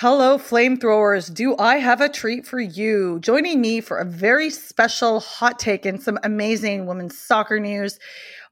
Hello, 0.00 0.38
flamethrowers. 0.38 1.34
Do 1.34 1.56
I 1.58 1.78
have 1.78 2.00
a 2.00 2.08
treat 2.08 2.46
for 2.46 2.60
you? 2.60 3.18
Joining 3.18 3.60
me 3.60 3.80
for 3.80 3.98
a 3.98 4.04
very 4.04 4.48
special 4.48 5.18
hot 5.18 5.58
take 5.58 5.84
and 5.84 6.00
some 6.00 6.20
amazing 6.22 6.86
women's 6.86 7.18
soccer 7.18 7.58
news 7.58 7.98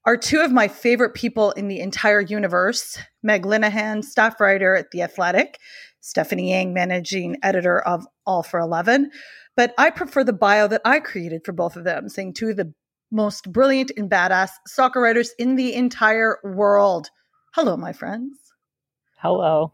are 0.05 0.17
two 0.17 0.41
of 0.41 0.51
my 0.51 0.67
favorite 0.67 1.15
people 1.15 1.53
in 1.53 1.69
the 1.69 1.79
entire 1.79 2.21
universe 2.21 2.99
Meg 3.23 3.45
Linehan, 3.45 4.03
staff 4.03 4.41
writer 4.41 4.75
at 4.75 4.91
The 4.91 5.03
Athletic, 5.03 5.61
Stephanie 6.01 6.51
Yang, 6.51 6.75
managing 6.75 7.37
editor 7.45 7.79
of 7.79 8.05
All 8.27 8.43
for 8.43 8.59
11. 8.59 9.13
But 9.55 9.73
I 9.79 9.91
prefer 9.91 10.25
the 10.25 10.33
bio 10.33 10.67
that 10.67 10.83
I 10.85 10.99
created 10.99 11.43
for 11.45 11.53
both 11.53 11.77
of 11.77 11.85
them, 11.85 12.09
saying 12.09 12.35
two 12.35 12.49
of 12.49 12.57
the 12.57 12.75
most 13.13 13.53
brilliant 13.53 13.93
and 13.97 14.11
badass 14.11 14.51
soccer 14.67 15.01
writers 15.01 15.31
in 15.39 15.55
the 15.55 15.75
entire 15.75 16.39
world. 16.43 17.09
Hello, 17.55 17.77
my 17.77 17.93
friends. 17.93 18.37
Hello. 19.19 19.71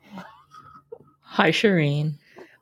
Hi, 1.33 1.49
Shireen. 1.49 2.19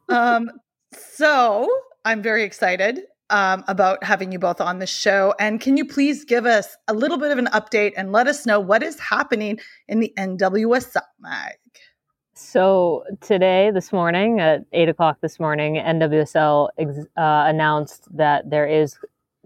Um, 0.08 0.48
so 0.92 1.68
I'm 2.04 2.22
very 2.22 2.44
excited 2.44 3.00
um, 3.28 3.64
about 3.66 4.04
having 4.04 4.30
you 4.30 4.38
both 4.38 4.60
on 4.60 4.78
the 4.78 4.86
show. 4.86 5.34
And 5.40 5.60
can 5.60 5.76
you 5.76 5.84
please 5.84 6.24
give 6.24 6.46
us 6.46 6.76
a 6.86 6.94
little 6.94 7.18
bit 7.18 7.32
of 7.32 7.38
an 7.38 7.46
update 7.46 7.94
and 7.96 8.12
let 8.12 8.28
us 8.28 8.46
know 8.46 8.60
what 8.60 8.84
is 8.84 9.00
happening 9.00 9.58
in 9.88 9.98
the 9.98 10.14
NWSL 10.16 11.02
Meg? 11.18 11.56
So 12.34 13.02
today, 13.20 13.72
this 13.74 13.92
morning 13.92 14.38
at 14.38 14.64
eight 14.72 14.88
o'clock 14.88 15.18
this 15.20 15.40
morning, 15.40 15.74
NWSL 15.74 16.68
ex- 16.78 16.98
uh, 17.16 17.46
announced 17.48 18.06
that 18.16 18.50
there 18.50 18.68
is 18.68 18.96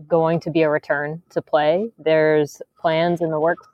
going 0.06 0.38
to 0.40 0.50
be 0.50 0.60
a 0.60 0.68
return 0.68 1.22
to 1.30 1.40
play. 1.40 1.90
There's 1.96 2.60
plans 2.78 3.22
in 3.22 3.30
the 3.30 3.40
works 3.40 3.66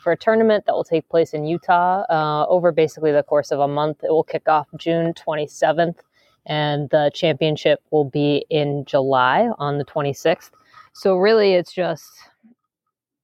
for 0.00 0.12
a 0.12 0.16
tournament 0.16 0.64
that 0.66 0.74
will 0.74 0.84
take 0.84 1.08
place 1.08 1.32
in 1.34 1.44
Utah 1.44 2.04
uh, 2.10 2.46
over 2.48 2.72
basically 2.72 3.12
the 3.12 3.22
course 3.22 3.50
of 3.50 3.60
a 3.60 3.68
month. 3.68 4.02
It 4.02 4.10
will 4.10 4.24
kick 4.24 4.48
off 4.48 4.66
June 4.76 5.14
27th, 5.14 5.98
and 6.46 6.88
the 6.90 7.10
championship 7.14 7.80
will 7.90 8.06
be 8.06 8.46
in 8.50 8.84
July 8.86 9.50
on 9.58 9.78
the 9.78 9.84
26th. 9.84 10.50
So, 10.92 11.16
really, 11.16 11.54
it's 11.54 11.72
just 11.72 12.08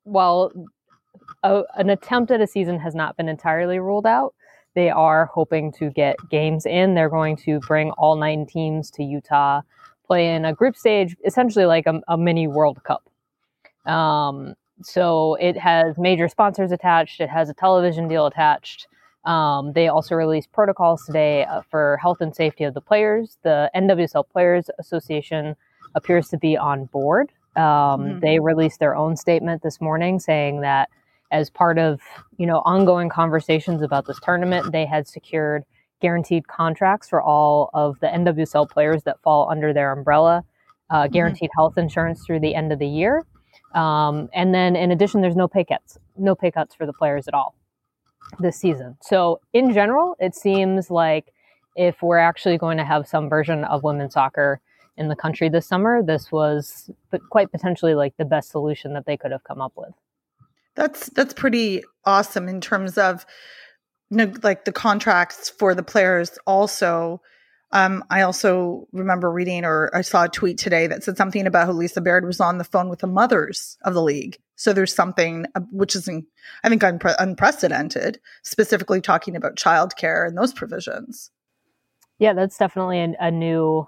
while 0.04 0.52
a, 1.42 1.62
an 1.74 1.90
attempt 1.90 2.30
at 2.30 2.40
a 2.40 2.46
season 2.46 2.78
has 2.78 2.94
not 2.94 3.16
been 3.16 3.28
entirely 3.28 3.78
ruled 3.78 4.06
out, 4.06 4.34
they 4.74 4.90
are 4.90 5.26
hoping 5.26 5.72
to 5.72 5.90
get 5.90 6.16
games 6.30 6.66
in. 6.66 6.94
They're 6.94 7.08
going 7.08 7.36
to 7.38 7.60
bring 7.60 7.90
all 7.92 8.16
nine 8.16 8.46
teams 8.46 8.90
to 8.92 9.02
Utah, 9.02 9.62
play 10.06 10.34
in 10.34 10.44
a 10.44 10.52
group 10.52 10.76
stage, 10.76 11.16
essentially 11.24 11.64
like 11.64 11.86
a, 11.86 12.00
a 12.08 12.18
mini 12.18 12.46
World 12.46 12.82
Cup. 12.84 13.08
Um, 13.90 14.54
so 14.82 15.34
it 15.36 15.56
has 15.56 15.96
major 15.98 16.28
sponsors 16.28 16.72
attached. 16.72 17.20
It 17.20 17.30
has 17.30 17.48
a 17.48 17.54
television 17.54 18.08
deal 18.08 18.26
attached. 18.26 18.88
Um, 19.24 19.72
they 19.72 19.88
also 19.88 20.14
released 20.14 20.52
protocols 20.52 21.04
today 21.04 21.44
uh, 21.44 21.62
for 21.68 21.98
health 22.00 22.20
and 22.20 22.34
safety 22.34 22.64
of 22.64 22.74
the 22.74 22.80
players. 22.80 23.38
The 23.42 23.70
NWSL 23.74 24.28
Players 24.28 24.70
Association 24.78 25.56
appears 25.94 26.28
to 26.28 26.38
be 26.38 26.56
on 26.56 26.84
board. 26.86 27.32
Um, 27.56 27.62
mm-hmm. 27.62 28.20
They 28.20 28.38
released 28.38 28.78
their 28.78 28.94
own 28.94 29.16
statement 29.16 29.62
this 29.62 29.80
morning 29.80 30.20
saying 30.20 30.60
that 30.60 30.90
as 31.32 31.50
part 31.50 31.78
of 31.78 32.00
you 32.38 32.46
know 32.46 32.62
ongoing 32.64 33.08
conversations 33.08 33.82
about 33.82 34.06
this 34.06 34.20
tournament, 34.22 34.70
they 34.70 34.86
had 34.86 35.08
secured 35.08 35.64
guaranteed 36.00 36.46
contracts 36.46 37.08
for 37.08 37.20
all 37.20 37.70
of 37.74 37.98
the 38.00 38.06
NWSL 38.06 38.70
players 38.70 39.02
that 39.04 39.20
fall 39.22 39.50
under 39.50 39.72
their 39.72 39.90
umbrella, 39.90 40.44
uh, 40.90 41.02
mm-hmm. 41.02 41.12
guaranteed 41.12 41.50
mm-hmm. 41.50 41.60
health 41.60 41.78
insurance 41.78 42.24
through 42.24 42.40
the 42.40 42.54
end 42.54 42.72
of 42.72 42.78
the 42.78 42.86
year, 42.86 43.24
um, 43.74 44.28
and 44.32 44.54
then 44.54 44.76
in 44.76 44.90
addition, 44.90 45.20
there's 45.20 45.36
no 45.36 45.48
pay 45.48 45.64
cuts, 45.64 45.98
no 46.16 46.34
pay 46.34 46.50
cuts 46.50 46.74
for 46.74 46.86
the 46.86 46.92
players 46.92 47.28
at 47.28 47.34
all 47.34 47.54
this 48.40 48.56
season. 48.56 48.96
So 49.02 49.40
in 49.52 49.72
general, 49.72 50.16
it 50.18 50.34
seems 50.34 50.90
like 50.90 51.32
if 51.76 52.02
we're 52.02 52.18
actually 52.18 52.58
going 52.58 52.78
to 52.78 52.84
have 52.84 53.06
some 53.06 53.28
version 53.28 53.64
of 53.64 53.82
women's 53.82 54.14
soccer 54.14 54.60
in 54.96 55.08
the 55.08 55.16
country 55.16 55.48
this 55.48 55.66
summer, 55.66 56.02
this 56.02 56.32
was 56.32 56.90
quite 57.30 57.52
potentially 57.52 57.94
like 57.94 58.16
the 58.16 58.24
best 58.24 58.50
solution 58.50 58.94
that 58.94 59.04
they 59.06 59.16
could 59.16 59.30
have 59.30 59.44
come 59.44 59.60
up 59.60 59.72
with. 59.76 59.92
That's 60.74 61.08
that's 61.10 61.32
pretty 61.32 61.82
awesome 62.04 62.48
in 62.48 62.60
terms 62.60 62.98
of 62.98 63.24
like 64.10 64.64
the 64.64 64.72
contracts 64.72 65.50
for 65.50 65.74
the 65.74 65.82
players 65.82 66.38
also 66.46 67.20
um, 67.72 68.04
I 68.10 68.22
also 68.22 68.86
remember 68.92 69.30
reading 69.30 69.64
or 69.64 69.90
I 69.94 70.02
saw 70.02 70.24
a 70.24 70.28
tweet 70.28 70.56
today 70.56 70.86
that 70.86 71.02
said 71.02 71.16
something 71.16 71.46
about 71.46 71.66
how 71.66 71.72
Lisa 71.72 72.00
Baird 72.00 72.24
was 72.24 72.40
on 72.40 72.58
the 72.58 72.64
phone 72.64 72.88
with 72.88 73.00
the 73.00 73.06
mothers 73.06 73.76
of 73.82 73.94
the 73.94 74.02
league. 74.02 74.38
So 74.54 74.72
there's 74.72 74.94
something 74.94 75.46
uh, 75.54 75.60
which 75.72 75.96
is, 75.96 76.08
I 76.08 76.68
think, 76.68 76.82
unpre- 76.82 77.16
unprecedented, 77.18 78.20
specifically 78.42 79.00
talking 79.00 79.34
about 79.34 79.56
childcare 79.56 80.26
and 80.26 80.38
those 80.38 80.52
provisions. 80.52 81.30
Yeah, 82.18 82.32
that's 82.32 82.56
definitely 82.56 83.00
a, 83.00 83.14
a 83.20 83.30
new. 83.30 83.86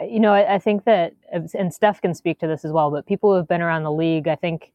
You 0.00 0.20
know, 0.20 0.32
I, 0.32 0.54
I, 0.54 0.58
think 0.60 0.84
that, 0.84 1.14
and 1.32 1.74
Steph 1.74 2.00
can 2.00 2.14
speak 2.14 2.38
to 2.38 2.46
this 2.46 2.64
as 2.64 2.70
well. 2.70 2.92
But 2.92 3.06
people 3.06 3.30
who 3.30 3.36
have 3.36 3.48
been 3.48 3.60
around 3.60 3.82
the 3.82 3.92
league, 3.92 4.28
I 4.28 4.36
think 4.36 4.72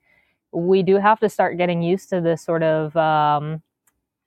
we 0.51 0.83
do 0.83 0.97
have 0.97 1.21
to 1.21 1.29
start 1.29 1.57
getting 1.57 1.81
used 1.81 2.09
to 2.09 2.19
this 2.19 2.43
sort 2.43 2.61
of 2.61 2.95
um, 2.97 3.61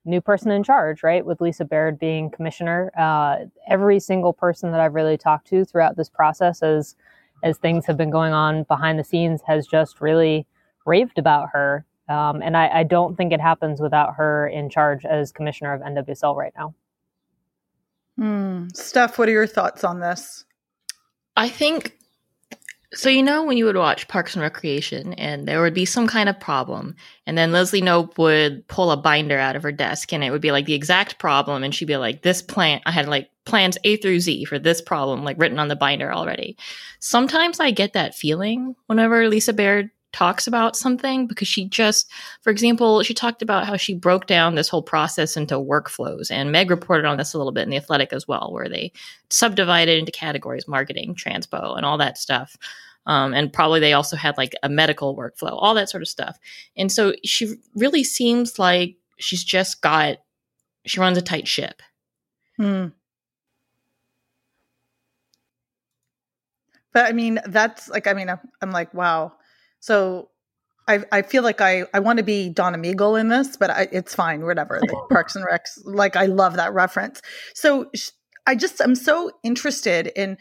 new 0.07 0.21
person 0.21 0.51
in 0.51 0.63
charge, 0.63 1.03
right? 1.03 1.25
With 1.25 1.41
Lisa 1.41 1.65
Baird 1.65 1.99
being 1.99 2.29
commissioner, 2.29 2.91
uh, 2.97 3.45
every 3.67 3.99
single 3.99 4.33
person 4.33 4.71
that 4.71 4.79
I've 4.79 4.95
really 4.95 5.17
talked 5.17 5.47
to 5.47 5.65
throughout 5.65 5.95
this 5.95 6.09
process, 6.09 6.63
as 6.63 6.95
as 7.43 7.57
things 7.57 7.85
have 7.85 7.97
been 7.97 8.09
going 8.09 8.33
on 8.33 8.63
behind 8.63 8.97
the 8.97 9.03
scenes, 9.03 9.41
has 9.45 9.67
just 9.67 10.01
really 10.01 10.47
raved 10.85 11.19
about 11.19 11.49
her. 11.53 11.85
Um, 12.09 12.41
and 12.41 12.57
I, 12.57 12.79
I, 12.79 12.83
don't 12.83 13.17
think 13.17 13.33
it 13.33 13.41
happens 13.41 13.81
without 13.81 14.15
her 14.15 14.47
in 14.47 14.69
charge 14.69 15.03
as 15.03 15.31
commissioner 15.31 15.73
of 15.73 15.81
NWSL 15.81 16.35
right 16.35 16.53
now. 16.57 16.73
Mm. 18.17 18.75
Steph, 18.75 19.19
what 19.19 19.27
are 19.27 19.33
your 19.33 19.45
thoughts 19.45 19.83
on 19.83 19.99
this? 19.99 20.45
I 21.35 21.49
think 21.49 21.96
so 22.93 23.09
you 23.09 23.21
know 23.21 23.43
when 23.43 23.57
you 23.57 23.65
would 23.65 23.75
watch 23.75 24.07
Parks 24.07 24.35
and 24.35 24.41
Recreation 24.41 25.13
and 25.13 25.47
there 25.47 25.61
would 25.61 25.73
be 25.73 25.85
some 25.85 26.07
kind 26.07 26.29
of 26.29 26.39
problem 26.39 26.95
and 27.25 27.37
then 27.37 27.51
Leslie 27.51 27.81
Knope 27.81 28.17
would 28.17 28.65
pull 28.67 28.91
a 28.91 28.97
binder 28.97 29.37
out 29.37 29.55
of 29.57 29.63
her 29.63 29.71
desk 29.71 30.13
and 30.13 30.23
it 30.23 30.31
would 30.31 30.41
be 30.41 30.51
like 30.51 30.65
the 30.65 30.73
exact 30.73 31.19
problem 31.19 31.63
and 31.63 31.75
she'd 31.75 31.85
be 31.85 31.97
like 31.97 32.21
this 32.21 32.41
plant 32.41 32.83
I 32.85 32.91
had 32.91 33.09
like 33.09 33.29
plans 33.45 33.77
A 33.83 33.97
through 33.97 34.21
Z 34.21 34.45
for 34.45 34.57
this 34.57 34.81
problem 34.81 35.23
like 35.23 35.37
written 35.37 35.59
on 35.59 35.67
the 35.67 35.75
binder 35.75 36.13
already. 36.13 36.57
Sometimes 36.99 37.59
I 37.59 37.71
get 37.71 37.93
that 37.93 38.15
feeling 38.15 38.75
whenever 38.87 39.27
Lisa 39.27 39.53
Baird 39.53 39.89
talks 40.13 40.47
about 40.47 40.75
something 40.75 41.27
because 41.27 41.47
she 41.47 41.65
just 41.67 42.09
for 42.41 42.49
example 42.49 43.03
she 43.03 43.13
talked 43.13 43.41
about 43.41 43.65
how 43.65 43.75
she 43.75 43.93
broke 43.93 44.25
down 44.25 44.55
this 44.55 44.69
whole 44.69 44.81
process 44.81 45.35
into 45.35 45.55
workflows 45.55 46.31
and 46.31 46.51
meg 46.51 46.71
reported 46.71 47.05
on 47.05 47.17
this 47.17 47.33
a 47.33 47.37
little 47.37 47.51
bit 47.51 47.63
in 47.63 47.69
the 47.69 47.77
athletic 47.77 48.13
as 48.13 48.27
well 48.27 48.49
where 48.51 48.69
they 48.69 48.91
subdivided 49.29 49.99
into 49.99 50.11
categories 50.11 50.67
marketing 50.67 51.13
transpo 51.15 51.75
and 51.75 51.85
all 51.85 51.97
that 51.97 52.17
stuff. 52.17 52.55
Um, 53.05 53.33
and 53.33 53.53
probably 53.53 53.79
they 53.79 53.93
also 53.93 54.17
had 54.17 54.37
like 54.37 54.53
a 54.63 54.69
medical 54.69 55.15
workflow 55.15 55.51
all 55.53 55.73
that 55.75 55.89
sort 55.89 56.03
of 56.03 56.09
stuff. 56.09 56.37
And 56.75 56.91
so 56.91 57.13
she 57.23 57.55
really 57.73 58.03
seems 58.03 58.59
like 58.59 58.95
she's 59.17 59.43
just 59.43 59.81
got 59.81 60.17
she 60.85 60.99
runs 60.99 61.17
a 61.17 61.21
tight 61.21 61.47
ship. 61.47 61.81
Hmm. 62.57 62.87
but 66.97 67.05
i 67.05 67.11
mean 67.11 67.39
that's 67.45 67.87
like 67.89 68.07
i 68.07 68.13
mean 68.13 68.27
i'm, 68.27 68.39
I'm 68.63 68.71
like 68.71 68.91
wow 68.91 69.33
so 69.79 70.29
I, 70.87 71.03
I 71.11 71.21
feel 71.21 71.43
like 71.43 71.59
I, 71.59 71.85
I 71.93 71.99
want 71.99 72.17
to 72.17 72.23
be 72.23 72.49
Donna 72.49 72.77
Meagle 72.77 73.19
in 73.19 73.27
this, 73.27 73.57
but 73.57 73.69
I, 73.69 73.87
it's 73.91 74.15
fine, 74.15 74.45
whatever. 74.45 74.79
The 74.81 74.95
Parks 75.09 75.35
and 75.35 75.45
Recs, 75.45 75.79
like 75.83 76.15
I 76.15 76.25
love 76.25 76.55
that 76.55 76.73
reference. 76.73 77.21
So 77.53 77.91
I 78.45 78.55
just 78.55 78.81
I'm 78.81 78.95
so 78.95 79.31
interested 79.43 80.07
in 80.15 80.37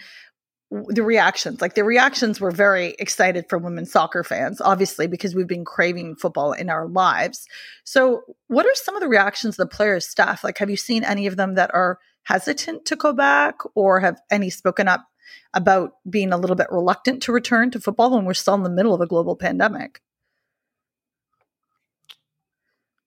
the 0.70 1.02
reactions. 1.02 1.60
Like 1.60 1.74
the 1.74 1.84
reactions 1.84 2.40
were 2.40 2.50
very 2.50 2.96
excited 2.98 3.46
for 3.48 3.58
women's 3.58 3.92
soccer 3.92 4.24
fans, 4.24 4.60
obviously 4.60 5.06
because 5.06 5.34
we've 5.34 5.46
been 5.46 5.64
craving 5.64 6.16
football 6.16 6.52
in 6.52 6.70
our 6.70 6.88
lives. 6.88 7.46
So 7.84 8.22
what 8.48 8.66
are 8.66 8.74
some 8.74 8.96
of 8.96 9.00
the 9.00 9.08
reactions 9.08 9.58
of 9.58 9.68
the 9.68 9.74
players, 9.76 10.08
staff? 10.08 10.42
Like, 10.42 10.58
have 10.58 10.70
you 10.70 10.76
seen 10.76 11.04
any 11.04 11.26
of 11.26 11.36
them 11.36 11.54
that 11.54 11.72
are 11.72 11.98
hesitant 12.26 12.84
to 12.86 12.96
go 12.96 13.12
back, 13.12 13.56
or 13.74 14.00
have 14.00 14.20
any 14.30 14.50
spoken 14.50 14.88
up 14.88 15.06
about 15.54 15.92
being 16.08 16.32
a 16.32 16.36
little 16.36 16.56
bit 16.56 16.70
reluctant 16.70 17.22
to 17.24 17.32
return 17.32 17.70
to 17.70 17.80
football 17.80 18.10
when 18.10 18.24
we're 18.24 18.34
still 18.34 18.54
in 18.54 18.62
the 18.62 18.70
middle 18.70 18.94
of 18.94 19.00
a 19.00 19.06
global 19.06 19.36
pandemic? 19.36 20.00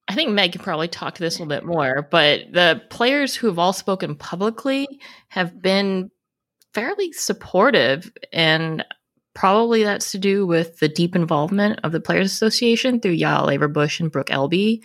I 0.07 0.15
think 0.15 0.31
Meg 0.31 0.53
can 0.53 0.61
probably 0.61 0.87
talk 0.87 1.15
to 1.15 1.21
this 1.21 1.37
a 1.37 1.43
little 1.43 1.55
bit 1.55 1.65
more, 1.65 2.07
but 2.09 2.51
the 2.51 2.81
players 2.89 3.35
who 3.35 3.47
have 3.47 3.59
all 3.59 3.73
spoken 3.73 4.15
publicly 4.15 4.87
have 5.27 5.61
been 5.61 6.09
fairly 6.73 7.11
supportive 7.11 8.11
and 8.33 8.83
probably 9.35 9.83
that's 9.83 10.11
to 10.11 10.17
do 10.17 10.45
with 10.45 10.79
the 10.79 10.89
deep 10.89 11.15
involvement 11.15 11.79
of 11.83 11.91
the 11.91 11.99
Players 12.01 12.31
Association 12.31 12.99
through 12.99 13.17
Yael 13.17 13.55
Averbuch 13.55 13.99
and 13.99 14.11
Brooke 14.11 14.29
Elby. 14.29 14.81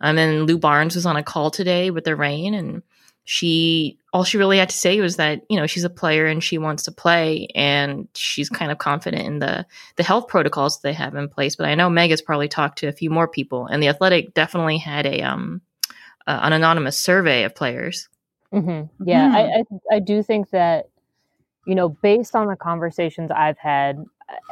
Um, 0.00 0.18
and 0.18 0.46
Lu 0.46 0.58
Barnes 0.58 0.94
was 0.94 1.06
on 1.06 1.16
a 1.16 1.22
call 1.22 1.50
today 1.50 1.90
with 1.90 2.04
the 2.04 2.14
Reign, 2.14 2.52
and 2.54 2.82
she 3.28 3.98
all 4.12 4.22
she 4.22 4.38
really 4.38 4.56
had 4.56 4.68
to 4.70 4.76
say 4.76 5.00
was 5.00 5.16
that 5.16 5.42
you 5.50 5.56
know 5.56 5.66
she's 5.66 5.82
a 5.82 5.90
player 5.90 6.26
and 6.26 6.42
she 6.42 6.58
wants 6.58 6.84
to 6.84 6.92
play, 6.92 7.48
and 7.56 8.06
she's 8.14 8.48
kind 8.48 8.70
of 8.70 8.78
confident 8.78 9.26
in 9.26 9.40
the 9.40 9.66
the 9.96 10.04
health 10.04 10.28
protocols 10.28 10.80
they 10.80 10.92
have 10.92 11.16
in 11.16 11.28
place. 11.28 11.56
But 11.56 11.66
I 11.66 11.74
know 11.74 11.90
Meg 11.90 12.10
has 12.10 12.22
probably 12.22 12.46
talked 12.46 12.78
to 12.78 12.86
a 12.86 12.92
few 12.92 13.10
more 13.10 13.26
people, 13.26 13.66
and 13.66 13.82
the 13.82 13.88
Athletic 13.88 14.32
definitely 14.32 14.78
had 14.78 15.06
a 15.06 15.22
um 15.22 15.60
uh, 16.28 16.38
an 16.40 16.52
anonymous 16.52 16.96
survey 16.96 17.42
of 17.42 17.54
players. 17.54 18.08
Mm-hmm. 18.54 19.08
Yeah. 19.08 19.32
I, 19.34 19.40
I 19.40 19.96
I 19.96 19.98
do 19.98 20.22
think 20.22 20.50
that 20.50 20.88
you 21.66 21.74
know 21.74 21.88
based 21.88 22.36
on 22.36 22.46
the 22.46 22.56
conversations 22.56 23.32
I've 23.34 23.58
had, 23.58 24.04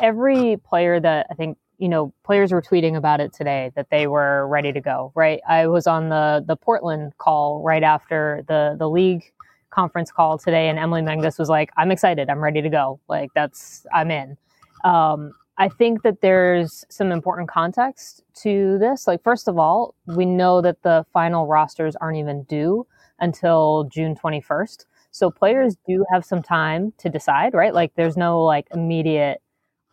every 0.03 0.57
player 0.57 0.99
that 0.99 1.29
I 1.31 1.35
think 1.35 1.59
you 1.79 1.89
know 1.89 2.13
players 2.25 2.53
were 2.53 2.63
tweeting 2.63 2.97
about 2.97 3.21
it 3.21 3.33
today 3.33 3.73
that 3.77 3.89
they 3.91 4.07
were 4.07 4.47
ready 4.49 4.73
to 4.73 4.81
go. 4.81 5.13
Right, 5.15 5.41
I 5.49 5.67
was 5.67 5.87
on 5.87 6.09
the 6.09 6.45
the 6.47 6.57
Portland 6.57 7.17
call 7.19 7.63
right 7.63 7.83
after 7.83 8.45
the 8.49 8.77
the 8.79 8.89
league 8.89 9.25
conference 9.71 10.11
call 10.11 10.39
today, 10.39 10.69
and 10.69 10.79
Emily 10.79 11.03
Menges 11.03 11.39
was 11.39 11.49
like, 11.49 11.71
"I'm 11.77 11.91
excited, 11.91 12.31
I'm 12.31 12.43
ready 12.43 12.63
to 12.63 12.69
go. 12.69 13.01
Like 13.09 13.31
that's 13.35 13.87
I'm 13.93 14.11
in." 14.11 14.37
Um, 14.85 15.33
I 15.57 15.69
think 15.69 16.03
that 16.03 16.21
there's 16.21 16.85
some 16.89 17.13
important 17.13 17.49
context 17.49 18.23
to 18.43 18.77
this. 18.79 19.07
Like, 19.07 19.23
first 19.23 19.47
of 19.47 19.59
all, 19.59 19.95
we 20.07 20.25
know 20.25 20.61
that 20.61 20.83
the 20.83 21.07
final 21.13 21.47
rosters 21.47 21.95
aren't 21.97 22.19
even 22.19 22.43
due 22.45 22.87
until 23.21 23.85
June 23.85 24.17
21st. 24.17 24.85
So 25.13 25.31
players 25.31 25.77
do 25.87 26.05
have 26.13 26.25
some 26.25 26.43
time 26.43 26.93
to 26.99 27.09
decide, 27.09 27.55
right? 27.55 27.73
Like 27.73 27.93
there's 27.95 28.17
no 28.17 28.43
like 28.43 28.67
immediate 28.75 29.41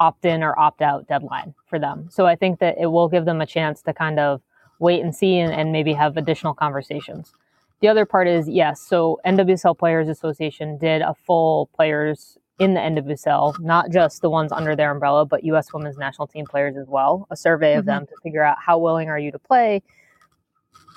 opt 0.02 0.26
in 0.26 0.42
or 0.44 0.58
opt 0.60 0.82
out 0.82 1.08
deadline 1.08 1.54
for 1.68 1.78
them. 1.80 2.08
So 2.10 2.26
I 2.26 2.36
think 2.36 2.60
that 2.60 2.76
it 2.80 2.88
will 2.88 3.08
give 3.08 3.26
them 3.26 3.40
a 3.40 3.46
chance 3.46 3.82
to 3.84 3.94
kind 3.94 4.20
of 4.20 4.42
wait 4.80 5.02
and 5.04 5.16
see 5.16 5.38
and, 5.38 5.54
and 5.54 5.72
maybe 5.72 5.94
have 5.94 6.18
additional 6.18 6.56
conversations. 6.56 7.34
The 7.82 7.88
other 7.88 8.06
part 8.06 8.28
is 8.28 8.50
yes, 8.50 8.82
so 8.82 9.20
NWSL 9.26 9.78
Players 9.78 10.10
Association 10.10 10.78
did 10.80 11.02
a 11.04 11.14
full 11.14 11.68
players 11.76 12.38
in 12.60 12.74
the 12.74 12.80
NWSL, 12.80 13.60
not 13.60 13.92
just 13.92 14.22
the 14.22 14.30
ones 14.30 14.52
under 14.52 14.76
their 14.76 14.92
umbrella, 14.92 15.26
but 15.26 15.44
US 15.46 15.72
women's 15.74 15.98
national 15.98 16.28
team 16.28 16.46
players 16.46 16.78
as 16.78 16.88
well, 16.88 17.28
a 17.32 17.36
survey 17.36 17.76
of 17.76 17.84
Mhm. 17.84 17.88
them 17.88 18.08
to 18.08 18.14
figure 18.24 18.44
out 18.44 18.58
how 18.60 18.78
willing 18.80 19.08
are 19.10 19.20
you 19.20 19.32
to 19.32 19.40
play 19.40 19.82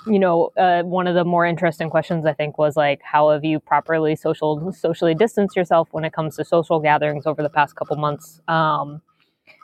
you 0.07 0.19
know, 0.19 0.51
uh, 0.57 0.83
one 0.83 1.07
of 1.07 1.15
the 1.15 1.25
more 1.25 1.45
interesting 1.45 1.89
questions 1.89 2.25
I 2.25 2.33
think 2.33 2.57
was 2.57 2.75
like, 2.75 3.01
how 3.03 3.31
have 3.31 3.43
you 3.43 3.59
properly 3.59 4.15
social 4.15 4.71
socially 4.71 5.15
distanced 5.15 5.55
yourself 5.55 5.89
when 5.91 6.05
it 6.05 6.13
comes 6.13 6.35
to 6.37 6.45
social 6.45 6.79
gatherings 6.79 7.25
over 7.25 7.41
the 7.41 7.49
past 7.49 7.75
couple 7.75 7.97
months? 7.97 8.41
Um, 8.47 9.01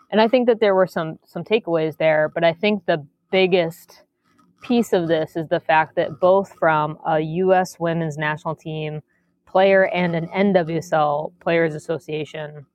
and 0.09 0.19
I 0.19 0.27
think 0.27 0.47
that 0.47 0.59
there 0.59 0.75
were 0.75 0.88
some 0.88 1.19
some 1.25 1.43
takeaways 1.43 1.97
there, 1.97 2.29
but 2.29 2.43
I 2.43 2.53
think 2.53 2.85
the 2.85 3.05
biggest 3.31 4.03
piece 4.61 4.93
of 4.93 5.07
this 5.07 5.35
is 5.35 5.47
the 5.49 5.59
fact 5.59 5.95
that 5.95 6.19
both 6.19 6.53
from 6.53 6.97
a 7.05 7.19
U.S. 7.19 7.79
Women's 7.79 8.17
National 8.17 8.55
Team 8.55 9.01
player 9.45 9.87
and 9.87 10.15
an 10.15 10.27
NWSL 10.27 11.33
Players 11.39 11.75
Association 11.75 12.65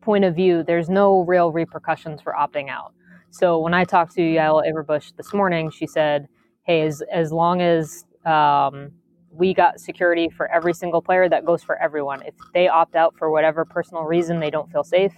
point 0.00 0.24
of 0.24 0.34
view, 0.34 0.62
there's 0.62 0.88
no 0.88 1.20
real 1.20 1.50
repercussions 1.50 2.20
for 2.20 2.34
opting 2.34 2.68
out. 2.68 2.92
So 3.30 3.58
when 3.58 3.74
I 3.74 3.84
talked 3.84 4.14
to 4.14 4.20
Yael 4.20 4.62
Averbuch 4.64 5.16
this 5.16 5.32
morning, 5.32 5.70
she 5.70 5.86
said, 5.86 6.28
"Hey, 6.64 6.82
as 6.82 7.02
as 7.12 7.32
long 7.32 7.60
as 7.62 8.04
um, 8.26 8.90
we 9.30 9.52
got 9.54 9.80
security 9.80 10.28
for 10.28 10.50
every 10.50 10.72
single 10.74 11.02
player, 11.02 11.28
that 11.28 11.44
goes 11.44 11.62
for 11.62 11.76
everyone. 11.82 12.22
If 12.22 12.34
they 12.52 12.68
opt 12.68 12.94
out 12.96 13.14
for 13.18 13.30
whatever 13.30 13.64
personal 13.64 14.04
reason, 14.04 14.40
they 14.40 14.50
don't 14.50 14.70
feel 14.70 14.84
safe. 14.84 15.12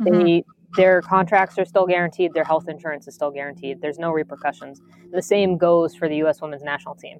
Mhm. 0.00 0.24
They 0.24 0.44
their 0.76 1.02
contracts 1.02 1.58
are 1.58 1.66
still 1.66 1.86
guaranteed. 1.86 2.32
Their 2.32 2.44
health 2.44 2.66
insurance 2.66 3.06
is 3.06 3.14
still 3.14 3.30
guaranteed. 3.30 3.82
There's 3.82 3.98
no 3.98 4.10
repercussions. 4.10 4.80
The 5.12 5.20
same 5.20 5.58
goes 5.58 5.94
for 5.94 6.08
the 6.08 6.16
U.S. 6.16 6.40
Women's 6.40 6.62
National 6.62 6.94
Team. 6.94 7.18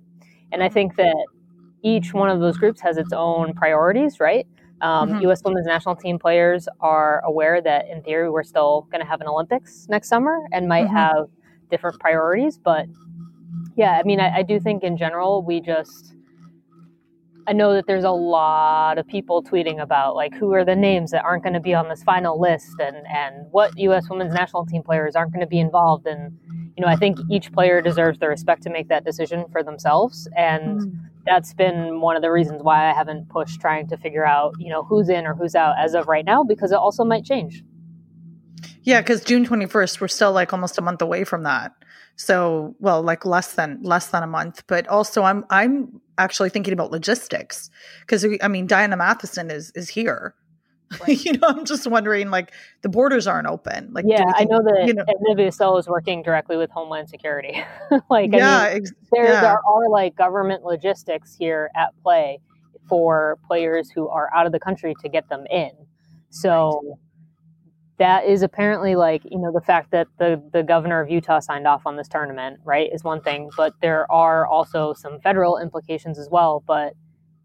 And 0.52 0.62
I 0.62 0.70
think 0.70 0.96
that 0.96 1.14
each 1.82 2.14
one 2.14 2.30
of 2.30 2.40
those 2.40 2.56
groups 2.56 2.80
has 2.80 2.96
its 2.96 3.12
own 3.12 3.52
priorities, 3.52 4.20
right? 4.20 4.46
Um, 4.80 5.10
Mhm. 5.10 5.22
U.S. 5.22 5.42
Women's 5.44 5.66
National 5.66 5.94
Team 5.94 6.18
players 6.18 6.66
are 6.80 7.20
aware 7.26 7.60
that, 7.60 7.88
in 7.88 8.00
theory, 8.02 8.30
we're 8.30 8.42
still 8.42 8.88
going 8.90 9.02
to 9.02 9.06
have 9.06 9.20
an 9.20 9.28
Olympics 9.28 9.86
next 9.90 10.08
summer 10.08 10.38
and 10.52 10.66
might 10.66 10.86
Mhm. 10.86 10.90
have 10.92 11.26
different 11.70 12.00
priorities. 12.00 12.56
But 12.56 12.86
yeah, 13.76 13.98
I 13.98 14.02
mean, 14.04 14.20
I, 14.20 14.38
I 14.38 14.42
do 14.42 14.60
think 14.60 14.82
in 14.82 14.96
general, 14.96 15.42
we 15.42 15.60
just. 15.60 16.14
I 17.44 17.52
know 17.52 17.74
that 17.74 17.86
there's 17.88 18.04
a 18.04 18.10
lot 18.10 18.98
of 18.98 19.06
people 19.08 19.42
tweeting 19.42 19.82
about 19.82 20.14
like 20.14 20.32
who 20.34 20.52
are 20.52 20.64
the 20.64 20.76
names 20.76 21.10
that 21.10 21.24
aren't 21.24 21.42
going 21.42 21.54
to 21.54 21.60
be 21.60 21.74
on 21.74 21.88
this 21.88 22.02
final 22.04 22.40
list 22.40 22.78
and 22.78 22.96
and 23.08 23.46
what 23.50 23.76
US 23.78 24.08
women's 24.08 24.32
national 24.32 24.64
team 24.64 24.82
players 24.84 25.16
aren't 25.16 25.32
going 25.32 25.40
to 25.40 25.46
be 25.48 25.58
involved 25.58 26.06
and 26.06 26.38
you 26.76 26.82
know 26.82 26.86
I 26.86 26.94
think 26.94 27.18
each 27.28 27.52
player 27.52 27.82
deserves 27.82 28.20
the 28.20 28.28
respect 28.28 28.62
to 28.62 28.70
make 28.70 28.86
that 28.88 29.04
decision 29.04 29.46
for 29.50 29.64
themselves 29.64 30.28
and 30.36 30.82
Mhm. 30.82 30.92
that's 31.26 31.52
been 31.54 32.00
one 32.00 32.14
of 32.14 32.22
the 32.22 32.30
reasons 32.30 32.62
why 32.62 32.88
I 32.88 32.92
haven't 32.92 33.28
pushed 33.28 33.60
trying 33.60 33.88
to 33.88 33.96
figure 33.96 34.24
out 34.24 34.54
you 34.60 34.70
know 34.70 34.84
who's 34.84 35.08
in 35.08 35.26
or 35.26 35.34
who's 35.34 35.56
out 35.56 35.74
as 35.80 35.94
of 35.94 36.06
right 36.06 36.24
now 36.24 36.44
because 36.44 36.70
it 36.70 36.78
also 36.78 37.04
might 37.04 37.24
change. 37.24 37.64
Yeah, 38.82 39.00
because 39.00 39.22
June 39.24 39.44
twenty 39.44 39.66
first, 39.66 40.00
we're 40.00 40.08
still 40.08 40.32
like 40.32 40.52
almost 40.52 40.78
a 40.78 40.82
month 40.82 41.02
away 41.02 41.24
from 41.24 41.44
that. 41.44 41.72
So, 42.16 42.74
well, 42.78 43.02
like 43.02 43.24
less 43.24 43.54
than 43.54 43.80
less 43.82 44.08
than 44.08 44.22
a 44.22 44.26
month. 44.26 44.64
But 44.66 44.86
also, 44.88 45.22
I'm 45.22 45.44
I'm 45.50 46.00
actually 46.18 46.50
thinking 46.50 46.72
about 46.72 46.90
logistics 46.90 47.70
because 48.00 48.26
I 48.42 48.48
mean, 48.48 48.66
Diana 48.66 48.96
Matheson 48.96 49.50
is 49.50 49.72
is 49.74 49.88
here. 49.88 50.34
you 51.08 51.32
know, 51.32 51.48
I'm 51.48 51.64
just 51.64 51.86
wondering, 51.86 52.30
like 52.30 52.52
the 52.82 52.88
borders 52.88 53.26
aren't 53.26 53.46
open. 53.46 53.90
Like, 53.92 54.04
Yeah, 54.06 54.26
we 54.26 54.32
I 54.36 54.44
know 54.44 54.60
that 54.62 54.84
you 54.86 54.92
know- 54.94 55.04
NWSL 55.30 55.78
is 55.78 55.88
working 55.88 56.22
directly 56.22 56.56
with 56.56 56.70
Homeland 56.70 57.08
Security. 57.08 57.62
like 58.10 58.30
yeah, 58.32 58.58
I 58.58 58.68
mean, 58.74 58.76
ex- 58.82 58.92
there 59.10 59.24
yeah. 59.24 59.40
there 59.40 59.58
are 59.66 59.88
like 59.88 60.16
government 60.16 60.64
logistics 60.64 61.34
here 61.34 61.70
at 61.74 61.88
play 62.02 62.40
for 62.88 63.38
players 63.46 63.90
who 63.90 64.08
are 64.08 64.28
out 64.34 64.44
of 64.44 64.52
the 64.52 64.60
country 64.60 64.94
to 65.00 65.08
get 65.08 65.28
them 65.28 65.46
in. 65.50 65.70
So 66.30 66.98
that 68.02 68.24
is 68.24 68.42
apparently 68.42 68.96
like 68.96 69.22
you 69.24 69.38
know 69.38 69.52
the 69.52 69.60
fact 69.60 69.92
that 69.92 70.08
the 70.18 70.42
the 70.52 70.64
governor 70.64 71.00
of 71.00 71.08
Utah 71.08 71.38
signed 71.38 71.68
off 71.68 71.82
on 71.86 71.94
this 71.96 72.08
tournament, 72.08 72.58
right, 72.64 72.90
is 72.92 73.04
one 73.04 73.20
thing, 73.20 73.48
but 73.56 73.74
there 73.80 74.10
are 74.10 74.44
also 74.44 74.92
some 74.92 75.20
federal 75.20 75.56
implications 75.56 76.18
as 76.18 76.28
well. 76.28 76.64
But 76.66 76.94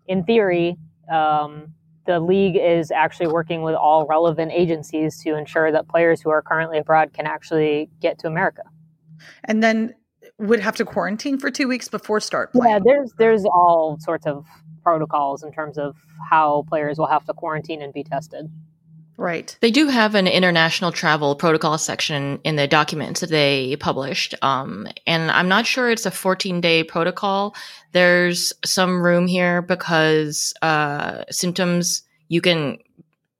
in 0.07 0.23
theory, 0.23 0.75
um, 1.13 1.75
the 2.07 2.19
league 2.19 2.57
is 2.59 2.89
actually 2.89 3.27
working 3.27 3.61
with 3.61 3.75
all 3.75 4.07
relevant 4.07 4.51
agencies 4.51 5.21
to 5.21 5.35
ensure 5.37 5.71
that 5.71 5.87
players 5.87 6.21
who 6.21 6.31
are 6.31 6.41
currently 6.41 6.79
abroad 6.79 7.13
can 7.13 7.27
actually 7.27 7.91
get 8.01 8.17
to 8.19 8.27
America. 8.27 8.63
and 9.43 9.61
then 9.61 9.93
would 10.39 10.59
have 10.59 10.75
to 10.77 10.85
quarantine 10.85 11.37
for 11.37 11.51
two 11.51 11.67
weeks 11.67 11.87
before 11.87 12.19
start 12.19 12.51
playing. 12.51 12.73
Yeah, 12.73 12.79
there's 12.83 13.11
there's 13.19 13.45
all 13.45 13.97
sorts 13.99 14.25
of 14.25 14.47
protocols 14.81 15.43
in 15.43 15.51
terms 15.51 15.77
of 15.77 15.95
how 16.31 16.65
players 16.67 16.97
will 16.97 17.07
have 17.07 17.25
to 17.25 17.33
quarantine 17.33 17.83
and 17.83 17.93
be 17.93 18.03
tested. 18.03 18.49
Right. 19.17 19.57
They 19.61 19.71
do 19.71 19.87
have 19.87 20.13
an 20.13 20.27
international 20.27 20.91
travel 20.91 21.35
protocol 21.35 21.79
section 21.79 22.39
in 22.43 22.55
the 22.55 22.67
documents 22.67 23.21
that 23.21 23.31
they 23.31 23.75
published. 23.77 24.35
Um, 24.43 24.87
and 25.07 25.31
I'm 25.31 25.47
not 25.47 25.65
sure 25.65 25.89
it's 25.89 26.05
a 26.05 26.11
14 26.11 26.61
day 26.61 26.83
protocol. 26.83 27.55
There's 27.93 28.53
some 28.63 29.01
room 29.01 29.25
here 29.25 29.63
because 29.63 30.53
uh, 30.61 31.23
symptoms, 31.31 32.03
you 32.27 32.41
can 32.41 32.77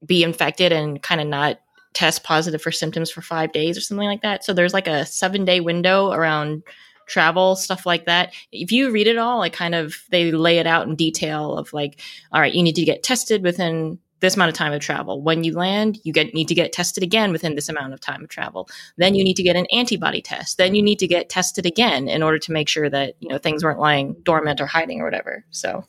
be 0.04 0.24
infected 0.24 0.72
and 0.72 1.02
kind 1.02 1.22
of 1.22 1.28
not 1.28 1.60
test 1.94 2.24
positive 2.24 2.62
for 2.62 2.72
symptoms 2.72 3.12
for 3.12 3.22
five 3.22 3.52
days 3.52 3.78
or 3.78 3.82
something 3.82 4.08
like 4.08 4.24
that. 4.24 4.44
So 4.44 4.54
there's 4.54 4.74
like 4.74 4.88
a 4.88 5.06
seven 5.06 5.46
day 5.46 5.60
window 5.60 6.12
around 6.12 6.64
travel, 7.06 7.56
stuff 7.56 7.86
like 7.86 8.06
that. 8.06 8.34
If 8.52 8.72
you 8.72 8.90
read 8.92 9.08
it 9.08 9.18
all, 9.18 9.38
like 9.38 9.54
kind 9.54 9.76
of 9.76 9.96
they 10.10 10.32
lay 10.32 10.58
it 10.58 10.68
out 10.68 10.88
in 10.88 10.96
detail 10.96 11.56
of 11.56 11.72
like, 11.72 12.02
all 12.32 12.42
right, 12.42 12.54
you 12.54 12.64
need 12.64 12.76
to 12.76 12.84
get 12.84 13.04
tested 13.04 13.44
within 13.44 14.00
this 14.20 14.36
amount 14.36 14.50
of 14.50 14.56
time 14.56 14.74
of 14.74 14.82
travel. 14.82 15.22
When 15.22 15.44
you 15.44 15.54
land, 15.54 16.00
you 16.04 16.14
get 16.14 16.34
need 16.34 16.48
to 16.48 16.56
get 16.56 16.74
tested 16.74 17.04
again 17.04 17.32
within 17.32 17.56
this 17.56 17.70
amount 17.70 17.94
of 17.94 18.00
time 18.00 18.24
of 18.24 18.30
travel. 18.30 18.70
Then 18.98 19.16
you 19.16 19.24
need 19.24 19.36
to 19.36 19.44
get 19.44 19.56
an 19.56 19.68
antibody 19.72 20.22
test. 20.22 20.58
Then 20.58 20.76
you 20.76 20.82
need 20.82 21.00
to 21.00 21.08
get 21.08 21.30
tested 21.30 21.66
again 21.66 22.08
in 22.08 22.24
order 22.24 22.40
to 22.40 22.52
make 22.52 22.68
sure 22.68 22.90
that 22.90 23.16
you 23.20 23.30
know 23.30 23.38
things 23.38 23.64
weren't 23.64 23.80
lying 23.80 24.16
dormant 24.24 24.62
or 24.62 24.66
hiding 24.66 25.02
or 25.02 25.06
whatever. 25.06 25.46
So 25.52 25.86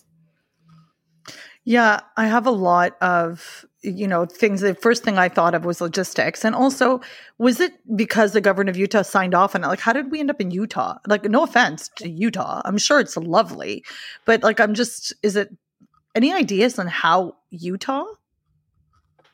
Yeah, 1.65 2.01
I 2.17 2.27
have 2.27 2.47
a 2.47 2.51
lot 2.51 2.97
of 3.01 3.65
you 3.83 4.09
know 4.09 4.27
things 4.27 4.61
the 4.61 4.75
first 4.75 5.05
thing 5.05 5.19
i 5.19 5.29
thought 5.29 5.55
of 5.55 5.65
was 5.65 5.81
logistics 5.81 6.45
and 6.45 6.55
also 6.55 7.01
was 7.39 7.61
it 7.61 7.73
because 7.97 8.33
the 8.33 8.41
governor 8.41 8.71
of 8.71 8.77
utah 8.77 9.03
signed 9.03 9.35
off 9.35 9.55
on 9.55 9.63
it 9.63 9.69
like 9.69 9.79
how 9.79 9.93
did 9.93 10.11
we 10.11 10.19
end 10.19 10.31
up 10.31 10.41
in 10.41 10.51
utah 10.51 10.99
like 11.07 11.25
no 11.25 11.45
offense 11.45 11.89
to 11.95 12.09
utah 12.09 12.61
i'm 12.65 12.77
sure 12.77 12.99
it's 12.99 13.17
lovely 13.17 13.85
but 14.25 14.43
like 14.43 14.59
i'm 14.59 14.75
just 14.75 15.15
is 15.23 15.37
it 15.37 15.49
any 16.19 16.33
ideas 16.35 16.79
on 16.79 16.87
how 16.87 17.37
utah 17.51 18.05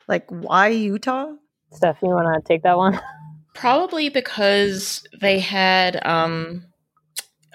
like 0.07 0.25
why 0.29 0.69
utah 0.69 1.33
Steph, 1.75 1.97
you 2.01 2.09
want 2.09 2.43
to 2.43 2.47
take 2.47 2.63
that 2.63 2.77
one? 2.77 2.99
Probably 3.53 4.09
because 4.09 5.05
they 5.19 5.39
had 5.39 6.05
um, 6.05 6.63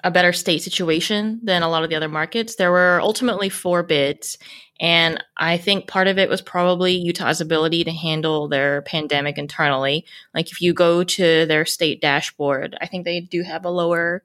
a 0.03 0.11
better 0.11 0.33
state 0.33 0.61
situation 0.61 1.39
than 1.43 1.63
a 1.63 1.69
lot 1.69 1.83
of 1.83 1.89
the 1.89 1.95
other 1.95 2.09
markets. 2.09 2.55
There 2.55 2.71
were 2.71 2.99
ultimately 3.01 3.49
four 3.49 3.83
bids, 3.83 4.37
and 4.79 5.23
I 5.37 5.57
think 5.57 5.87
part 5.87 6.07
of 6.07 6.17
it 6.17 6.29
was 6.29 6.41
probably 6.41 6.93
Utah's 6.93 7.41
ability 7.41 7.83
to 7.83 7.91
handle 7.91 8.47
their 8.47 8.81
pandemic 8.83 9.37
internally. 9.37 10.05
Like 10.33 10.51
if 10.51 10.61
you 10.61 10.73
go 10.73 11.03
to 11.03 11.45
their 11.45 11.65
state 11.65 12.01
dashboard, 12.01 12.77
I 12.81 12.87
think 12.87 13.05
they 13.05 13.21
do 13.21 13.43
have 13.43 13.65
a 13.65 13.69
lower 13.69 14.23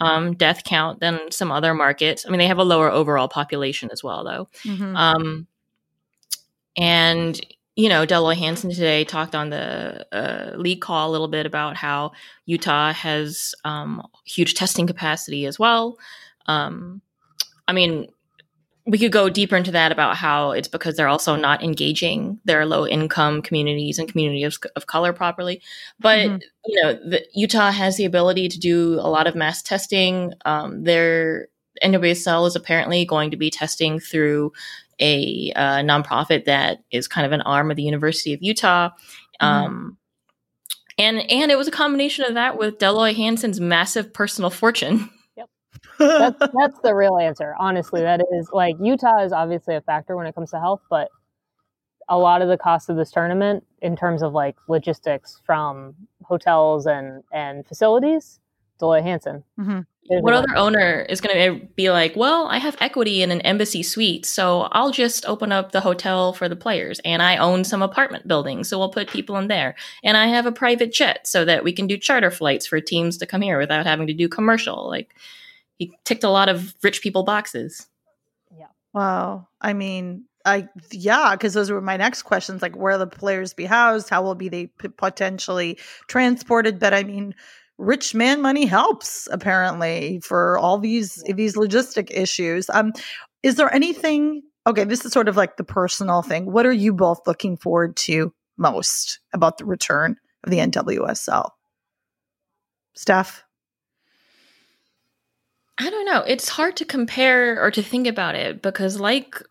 um, 0.00 0.34
death 0.34 0.64
count 0.64 1.00
than 1.00 1.30
some 1.30 1.50
other 1.50 1.74
markets. 1.74 2.24
I 2.26 2.30
mean, 2.30 2.38
they 2.38 2.46
have 2.46 2.58
a 2.58 2.64
lower 2.64 2.90
overall 2.90 3.28
population 3.28 3.90
as 3.92 4.02
well, 4.04 4.24
though. 4.24 4.48
Mhm. 4.64 4.96
Um, 4.96 5.46
and 6.76 7.40
you 7.78 7.90
know, 7.90 8.06
Dell 8.06 8.22
Loy 8.22 8.34
Hansen 8.34 8.70
today 8.70 9.04
talked 9.04 9.34
on 9.34 9.50
the 9.50 10.06
uh, 10.10 10.56
league 10.56 10.80
call 10.80 11.10
a 11.10 11.12
little 11.12 11.28
bit 11.28 11.44
about 11.44 11.76
how 11.76 12.12
Utah 12.46 12.94
has 12.94 13.54
um, 13.64 14.02
huge 14.24 14.54
testing 14.54 14.86
capacity 14.86 15.44
as 15.44 15.58
well. 15.58 15.98
Um, 16.46 17.02
I 17.68 17.74
mean, 17.74 18.08
we 18.88 18.98
could 18.98 19.10
go 19.10 19.28
deeper 19.28 19.56
into 19.56 19.72
that 19.72 19.90
about 19.90 20.16
how 20.16 20.52
it's 20.52 20.68
because 20.68 20.96
they're 20.96 21.08
also 21.08 21.34
not 21.34 21.62
engaging 21.62 22.38
their 22.44 22.64
low 22.64 22.86
income 22.86 23.42
communities 23.42 23.98
and 23.98 24.08
communities 24.08 24.44
of, 24.56 24.70
of 24.76 24.86
color 24.86 25.12
properly. 25.12 25.60
But 25.98 26.18
Mhm. 26.28 26.42
you 26.66 26.82
know, 26.82 26.92
the, 26.92 27.26
Utah 27.34 27.72
has 27.72 27.96
the 27.96 28.04
ability 28.04 28.48
to 28.48 28.58
do 28.60 28.94
a 28.94 29.10
lot 29.10 29.26
of 29.26 29.34
mass 29.34 29.60
testing. 29.62 30.34
Um, 30.44 30.84
their 30.84 31.48
NWSL 31.82 32.46
is 32.46 32.54
apparently 32.54 33.04
going 33.04 33.30
to 33.32 33.36
be 33.36 33.50
testing 33.50 33.98
through 33.98 34.52
a 35.00 35.52
uh, 35.56 35.78
nonprofit 35.80 36.44
that 36.44 36.78
is 36.90 37.08
kind 37.08 37.26
of 37.26 37.32
an 37.32 37.42
arm 37.42 37.70
of 37.70 37.76
the 37.76 37.82
University 37.82 38.32
of 38.32 38.42
Utah. 38.42 38.90
Um, 39.40 39.98
and 40.98 41.18
and 41.30 41.50
it 41.50 41.58
was 41.58 41.68
a 41.68 41.72
combination 41.72 42.24
of 42.24 42.34
that 42.34 42.56
with 42.56 42.78
Dell 42.78 42.94
Loy 42.94 43.12
Hansen's 43.14 43.60
massive 43.60 44.12
personal 44.12 44.50
fortune. 44.50 45.10
that's 45.98 46.38
that's 46.54 46.78
the 46.82 46.94
real 46.94 47.18
answer. 47.18 47.54
Honestly, 47.58 48.00
that 48.02 48.20
is 48.38 48.50
like 48.52 48.76
Utah 48.80 49.22
is 49.24 49.32
obviously 49.32 49.74
a 49.74 49.80
factor 49.80 50.16
when 50.16 50.26
it 50.26 50.34
comes 50.34 50.50
to 50.50 50.60
health, 50.60 50.82
but 50.90 51.08
a 52.08 52.18
lot 52.18 52.42
of 52.42 52.48
the 52.48 52.56
cost 52.56 52.88
of 52.88 52.96
this 52.96 53.10
tournament 53.10 53.64
in 53.82 53.96
terms 53.96 54.22
of 54.22 54.32
like 54.32 54.56
logistics 54.68 55.40
from 55.44 55.94
hotels 56.22 56.86
and 56.86 57.22
and 57.32 57.66
facilities, 57.66 58.40
Dell 58.78 58.90
Loy 58.90 59.02
Hansen. 59.02 59.44
Mhm. 59.58 59.86
What 60.08 60.34
other 60.34 60.54
owner 60.56 61.04
is 61.08 61.20
going 61.20 61.36
to 61.36 61.66
be 61.74 61.90
like, 61.90 62.14
well, 62.14 62.46
I 62.46 62.58
have 62.58 62.76
equity 62.80 63.22
in 63.22 63.32
an 63.32 63.40
embassy 63.40 63.82
suite, 63.82 64.24
so 64.24 64.68
I'll 64.72 64.92
just 64.92 65.26
open 65.26 65.50
up 65.50 65.72
the 65.72 65.80
hotel 65.80 66.32
for 66.32 66.48
the 66.48 66.56
players, 66.56 67.00
and 67.04 67.22
I 67.22 67.36
own 67.36 67.64
some 67.64 67.82
apartment 67.82 68.28
buildings, 68.28 68.68
so 68.68 68.78
we'll 68.78 68.90
put 68.90 69.08
people 69.08 69.36
in 69.36 69.48
there, 69.48 69.74
and 70.04 70.16
I 70.16 70.28
have 70.28 70.46
a 70.46 70.52
private 70.52 70.92
jet 70.92 71.26
so 71.26 71.44
that 71.44 71.64
we 71.64 71.72
can 71.72 71.86
do 71.86 71.96
charter 71.96 72.30
flights 72.30 72.66
for 72.66 72.80
teams 72.80 73.16
to 73.18 73.26
come 73.26 73.40
here 73.40 73.58
without 73.58 73.86
having 73.86 74.06
to 74.06 74.14
do 74.14 74.28
commercial. 74.28 74.88
Like 74.88 75.14
he 75.76 75.92
ticked 76.04 76.24
a 76.24 76.30
lot 76.30 76.48
of 76.48 76.74
rich 76.82 77.02
people 77.02 77.22
boxes. 77.22 77.86
Yeah. 78.56 78.66
Wow. 78.92 79.48
I 79.60 79.72
mean, 79.72 80.24
I 80.44 80.68
yeah, 80.92 81.34
because 81.34 81.54
those 81.54 81.70
were 81.70 81.80
my 81.80 81.96
next 81.96 82.22
questions. 82.22 82.62
Like, 82.62 82.76
where 82.76 82.92
will 82.92 83.00
the 83.00 83.06
players 83.06 83.52
be 83.52 83.64
housed? 83.64 84.08
How 84.08 84.22
will 84.22 84.36
be 84.36 84.48
they 84.48 84.66
p- 84.66 84.88
potentially 84.88 85.78
transported? 86.06 86.78
But 86.78 86.94
I 86.94 87.02
mean, 87.02 87.34
rich 87.78 88.14
man 88.14 88.40
money 88.40 88.64
helps 88.64 89.28
apparently 89.30 90.20
for 90.22 90.56
all 90.58 90.78
these 90.78 91.22
these 91.34 91.56
logistic 91.56 92.10
issues. 92.10 92.70
Um, 92.70 92.92
is 93.42 93.56
there 93.56 93.72
anything? 93.74 94.42
Okay, 94.66 94.84
this 94.84 95.04
is 95.04 95.12
sort 95.12 95.28
of 95.28 95.36
like 95.36 95.56
the 95.56 95.64
personal 95.64 96.22
thing. 96.22 96.50
What 96.50 96.66
are 96.66 96.72
you 96.72 96.92
both 96.92 97.26
looking 97.26 97.56
forward 97.56 97.96
to 97.98 98.32
most 98.56 99.20
about 99.32 99.58
the 99.58 99.64
return 99.64 100.16
of 100.44 100.50
the 100.50 100.58
NWSL? 100.58 101.50
Steph. 102.94 103.45
I 105.78 105.90
don't 105.90 106.06
know. 106.06 106.22
It's 106.26 106.48
hard 106.48 106.76
to 106.76 106.84
compare 106.84 107.62
or 107.62 107.70
to 107.70 107.82
think 107.82 108.06
about 108.06 108.34
it 108.34 108.62
because, 108.62 108.98
like 108.98 109.42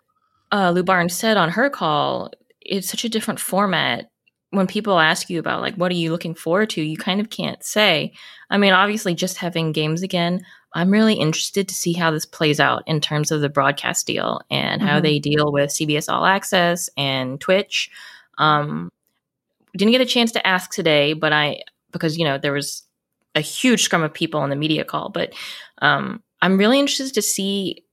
uh, 0.51 0.72
Lu 0.72 0.84
Barnes 0.84 1.13
said 1.13 1.38
on 1.38 1.50
her 1.50 1.70
call, 1.70 2.32
it's 2.62 2.89
such 2.89 3.05
a 3.05 3.10
different 3.10 3.39
format. 3.39 4.10
When 4.51 4.67
people 4.67 5.00
ask 5.00 5.29
you 5.29 5.38
about 5.39 5.62
like 5.62 5.75
what 5.75 5.91
are 5.91 5.96
you 5.96 6.12
looking 6.12 6.34
forward 6.34 6.70
to, 6.72 6.82
you 6.82 6.98
kind 6.98 7.20
of 7.20 7.29
can't 7.29 7.63
say. 7.63 8.13
I 8.50 8.58
mean, 8.58 8.74
obviously, 8.74 9.13
just 9.13 9.38
having 9.38 9.72
games 9.72 10.01
again. 10.01 10.46
I'm 10.74 10.91
really 10.91 11.13
interested 11.15 11.67
to 11.70 11.75
see 11.75 11.94
how 11.94 12.12
this 12.12 12.25
plays 12.25 12.60
out 12.60 12.84
in 12.86 13.00
terms 13.01 13.32
of 13.32 13.41
the 13.41 13.50
broadcast 13.50 14.05
deal 14.08 14.41
and 14.50 14.82
how 14.82 15.00
Mhm. 15.00 15.03
they 15.03 15.20
deal 15.20 15.51
with 15.51 15.72
CBS 15.72 16.10
All 16.10 16.25
Access 16.25 16.89
and 16.98 17.39
Twitch. 17.39 17.89
Um, 18.38 18.89
didn't 19.77 19.91
get 19.94 20.01
a 20.01 20.05
chance 20.05 20.32
to 20.34 20.46
ask 20.48 20.72
today, 20.72 21.13
but 21.13 21.32
I 21.34 21.62
because 21.91 22.17
you 22.17 22.25
know 22.25 22.38
there 22.38 22.51
was 22.53 22.84
a 23.36 23.42
huge 23.42 23.84
scrum 23.84 24.04
of 24.04 24.13
people 24.13 24.39
on 24.39 24.50
the 24.50 24.56
media 24.56 24.84
call, 24.86 25.10
but 25.10 25.34
um, 25.82 26.24
I'm 26.42 26.58
really 26.58 26.80
interested 26.80 27.13
to 27.13 27.22
see 27.22 27.84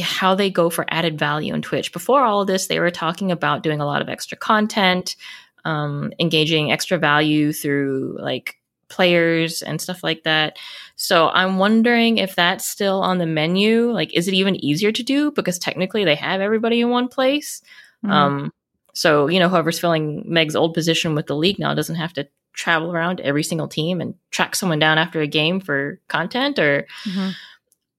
how 0.00 0.34
they 0.34 0.50
go 0.50 0.70
for 0.70 0.86
added 0.88 1.18
value 1.18 1.52
on 1.52 1.62
Twitch. 1.62 1.92
Before 1.92 2.22
all 2.22 2.42
of 2.42 2.46
this, 2.46 2.66
they 2.66 2.80
were 2.80 2.90
talking 2.90 3.30
about 3.30 3.62
doing 3.62 3.80
a 3.80 3.86
lot 3.86 4.00
of 4.02 4.08
extra 4.08 4.38
content, 4.38 5.16
um, 5.64 6.12
engaging 6.18 6.72
extra 6.72 6.98
value 6.98 7.52
through 7.52 8.16
like 8.20 8.56
players 8.88 9.62
and 9.62 9.80
stuff 9.80 10.02
like 10.02 10.22
that. 10.24 10.56
So 10.96 11.28
I'm 11.28 11.58
wondering 11.58 12.18
if 12.18 12.34
that's 12.34 12.66
still 12.66 13.00
on 13.02 13.18
the 13.18 13.26
menu. 13.26 13.90
Like, 13.90 14.12
is 14.14 14.28
it 14.28 14.34
even 14.34 14.62
easier 14.64 14.92
to 14.92 15.02
do 15.02 15.30
because 15.32 15.58
technically 15.58 16.04
they 16.04 16.14
have 16.14 16.40
everybody 16.40 16.80
in 16.80 16.90
one 16.90 17.08
place? 17.08 17.62
Mhm. 18.04 18.10
Um, 18.10 18.52
so 18.94 19.28
you 19.28 19.38
know, 19.40 19.48
whoever's 19.48 19.78
filling 19.78 20.22
Meg's 20.26 20.56
old 20.56 20.74
position 20.74 21.14
with 21.14 21.26
the 21.26 21.36
league 21.36 21.58
now 21.58 21.74
doesn't 21.74 21.96
have 21.96 22.12
to 22.14 22.28
travel 22.52 22.92
around 22.92 23.20
every 23.20 23.42
single 23.42 23.68
team 23.68 24.00
and 24.00 24.14
track 24.30 24.54
someone 24.56 24.78
down 24.78 24.98
after 24.98 25.20
a 25.20 25.26
game 25.26 25.60
for 25.60 26.00
content, 26.08 26.58
or 26.58 26.86
Mhm. 27.04 27.34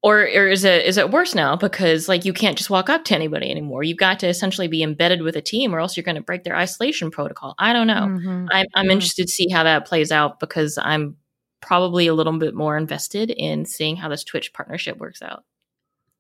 or 0.01 0.19
or 0.21 0.47
is 0.49 0.63
it 0.63 0.85
is 0.85 0.97
it 0.97 1.11
worse 1.11 1.33
now 1.33 1.55
because 1.55 2.07
like 2.09 2.25
you 2.25 2.33
can't 2.33 2.57
just 2.57 2.69
walk 2.69 2.89
up 2.89 3.05
to 3.05 3.15
anybody 3.15 3.49
anymore? 3.49 3.83
You've 3.83 3.97
got 3.97 4.19
to 4.19 4.27
essentially 4.27 4.67
be 4.67 4.83
embedded 4.83 5.21
with 5.21 5.35
a 5.35 5.41
team, 5.41 5.73
or 5.73 5.79
else 5.79 5.95
you're 5.97 6.03
going 6.03 6.15
to 6.15 6.21
break 6.21 6.43
their 6.43 6.55
isolation 6.55 7.09
protocol. 7.11 7.55
I 7.57 7.73
don't 7.73 7.87
know. 7.87 8.07
Mhm. 8.07 8.47
I'm 8.51 8.65
I'm 8.75 8.85
Mhm. 8.87 8.91
interested 8.91 9.27
to 9.27 9.31
see 9.31 9.49
how 9.49 9.63
that 9.63 9.85
plays 9.85 10.11
out 10.11 10.39
because 10.39 10.77
I'm 10.81 11.17
probably 11.61 12.07
a 12.07 12.13
little 12.13 12.37
bit 12.37 12.53
more 12.53 12.75
invested 12.77 13.29
in 13.31 13.65
seeing 13.65 13.95
how 13.95 14.09
this 14.09 14.23
Twitch 14.25 14.51
partnership 14.51 14.97
works 14.97 15.21
out. 15.21 15.43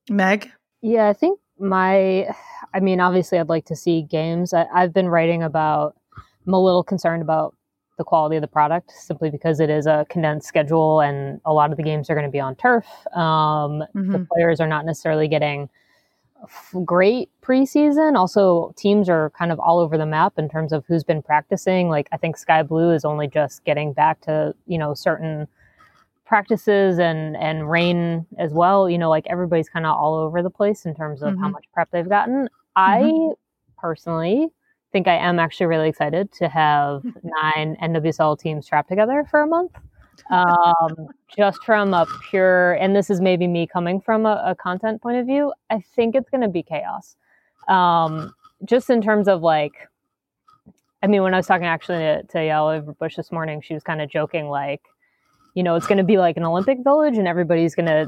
Meg. 0.09 0.49
Yeah, 0.81 1.07
I 1.09 1.13
think 1.13 1.39
my, 1.59 2.27
I 2.73 2.79
mean, 2.81 2.99
obviously, 3.01 3.39
I'd 3.39 3.49
like 3.49 3.65
to 3.65 3.75
see 3.75 4.01
games. 4.03 4.53
I, 4.53 4.65
I've 4.73 4.93
been 4.93 5.07
writing 5.09 5.43
about, 5.43 5.95
I'm 6.47 6.53
a 6.53 6.59
little 6.63 6.83
concerned 6.83 7.21
about 7.21 7.55
the 7.97 8.03
quality 8.03 8.35
of 8.35 8.41
the 8.41 8.47
product 8.47 8.91
simply 8.91 9.29
because 9.29 9.59
it 9.59 9.69
is 9.69 9.85
a 9.85 10.05
condensed 10.09 10.47
schedule 10.47 11.01
and 11.01 11.39
a 11.45 11.53
lot 11.53 11.71
of 11.71 11.77
the 11.77 11.83
games 11.83 12.09
are 12.09 12.15
going 12.15 12.25
to 12.25 12.31
be 12.31 12.39
on 12.39 12.55
turf. 12.55 12.85
Um, 13.15 13.79
The 13.93 14.19
Mhm. 14.19 14.27
players 14.29 14.59
are 14.59 14.67
not 14.67 14.85
necessarily 14.85 15.27
getting 15.27 15.69
f- 16.43 16.73
great 16.83 17.29
preseason. 17.41 18.17
Also, 18.17 18.73
teams 18.75 19.09
are 19.09 19.29
kind 19.31 19.51
of 19.51 19.59
all 19.59 19.79
over 19.79 19.97
the 19.97 20.05
map 20.05 20.33
in 20.37 20.49
terms 20.49 20.73
of 20.73 20.83
who's 20.87 21.03
been 21.03 21.21
practicing. 21.21 21.87
Like, 21.89 22.09
I 22.11 22.17
think 22.17 22.35
Sky 22.37 22.63
Blue 22.63 22.91
is 22.91 23.05
only 23.05 23.27
just 23.27 23.63
getting 23.63 23.93
back 23.93 24.19
to, 24.21 24.53
you 24.65 24.77
know, 24.77 24.93
certain 24.93 25.47
practices 26.25 26.99
and 26.99 27.37
and 27.37 27.69
Reign 27.69 28.25
as 28.39 28.53
well 28.53 28.89
you 28.89 28.97
know 28.97 29.09
like 29.09 29.27
everybody's 29.27 29.69
kind 29.69 29.85
of 29.85 29.95
all 29.95 30.15
over 30.15 30.41
the 30.41 30.49
place 30.49 30.85
in 30.85 30.95
terms 30.95 31.21
of 31.21 31.35
how 31.37 31.47
Mhm. 31.47 31.51
much 31.51 31.65
prep 31.73 31.91
they've 31.91 32.07
gotten 32.09 32.49
i 32.75 33.29
personally 33.77 34.49
think 34.93 35.07
i 35.07 35.15
am 35.15 35.39
actually 35.39 35.65
really 35.65 35.89
excited 35.89 36.31
to 36.31 36.47
have 36.47 37.03
nine 37.43 37.75
nwsl 37.81 38.39
teams 38.39 38.65
trapped 38.67 38.89
together 38.89 39.27
for 39.29 39.41
a 39.41 39.47
month. 39.47 39.71
Um, 40.29 41.09
just 41.35 41.61
from 41.65 41.93
a 41.93 42.05
pure 42.29 42.73
and 42.73 42.95
this 42.95 43.09
is 43.09 43.19
maybe 43.19 43.47
me 43.47 43.67
coming 43.67 43.99
from 43.99 44.25
a, 44.25 44.41
a 44.45 44.55
content 44.55 45.01
point 45.01 45.17
of 45.17 45.25
view 45.25 45.51
i 45.69 45.83
think 45.95 46.15
it's 46.15 46.29
going 46.29 46.41
to 46.41 46.47
be 46.47 46.63
chaos. 46.63 47.17
Um, 47.67 48.33
just 48.63 48.89
in 48.89 49.01
terms 49.01 49.27
of 49.27 49.41
like 49.41 49.73
i 51.01 51.07
mean 51.07 51.23
when 51.23 51.33
i 51.33 51.37
was 51.37 51.47
talking 51.47 51.65
actually 51.65 51.97
to, 51.97 52.23
to 52.23 52.37
Yael 52.37 52.81
Averbuch 52.81 53.15
this 53.15 53.31
morning 53.31 53.61
she 53.61 53.73
was 53.73 53.83
kind 53.83 54.01
of 54.01 54.09
joking 54.09 54.47
like 54.47 54.81
you 55.55 55.63
know 55.63 55.75
it's 55.75 55.87
going 55.87 55.97
to 55.97 56.03
be 56.03 56.17
like 56.17 56.37
an 56.37 56.43
olympic 56.43 56.77
village 56.83 57.17
and 57.17 57.27
everybody's 57.27 57.75
going 57.75 57.87
to 57.87 58.07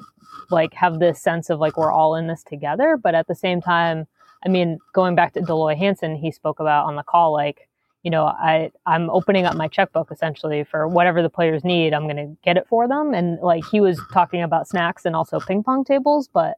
like 0.50 0.74
have 0.74 1.00
this 1.00 1.22
sense 1.22 1.50
of 1.50 1.60
like 1.60 1.78
we're 1.78 1.92
all 1.92 2.16
in 2.16 2.28
this 2.28 2.44
together. 2.44 2.98
But 3.02 3.16
at 3.16 3.28
the 3.28 3.36
same 3.36 3.62
time 3.62 4.08
i 4.46 4.50
mean 4.50 4.80
going 4.94 5.16
back 5.16 5.34
to 5.34 5.42
Dell 5.42 5.60
Loy 5.60 5.76
Hansen 5.76 6.16
he 6.16 6.32
spoke 6.32 6.60
about 6.60 6.86
on 6.86 6.96
the 6.96 7.04
call 7.04 7.34
like 7.34 7.68
you 8.04 8.12
know 8.12 8.26
i 8.26 8.72
i'm 8.86 9.10
opening 9.10 9.46
up 9.46 9.56
my 9.56 9.68
checkbook 9.68 10.12
essentially 10.12 10.64
for 10.64 10.88
whatever 10.88 11.22
the 11.22 11.30
players 11.30 11.64
need 11.64 11.94
i'm 11.94 12.04
going 12.04 12.16
to 12.16 12.38
get 12.44 12.56
it 12.58 12.68
for 12.68 12.88
them 12.88 13.14
and 13.14 13.40
like 13.42 13.64
he 13.66 13.82
was 13.82 14.00
talking 14.14 14.42
about 14.44 14.68
snacks 14.68 15.06
and 15.06 15.16
also 15.16 15.40
ping 15.40 15.64
pong 15.64 15.84
tables 15.84 16.30
but 16.32 16.56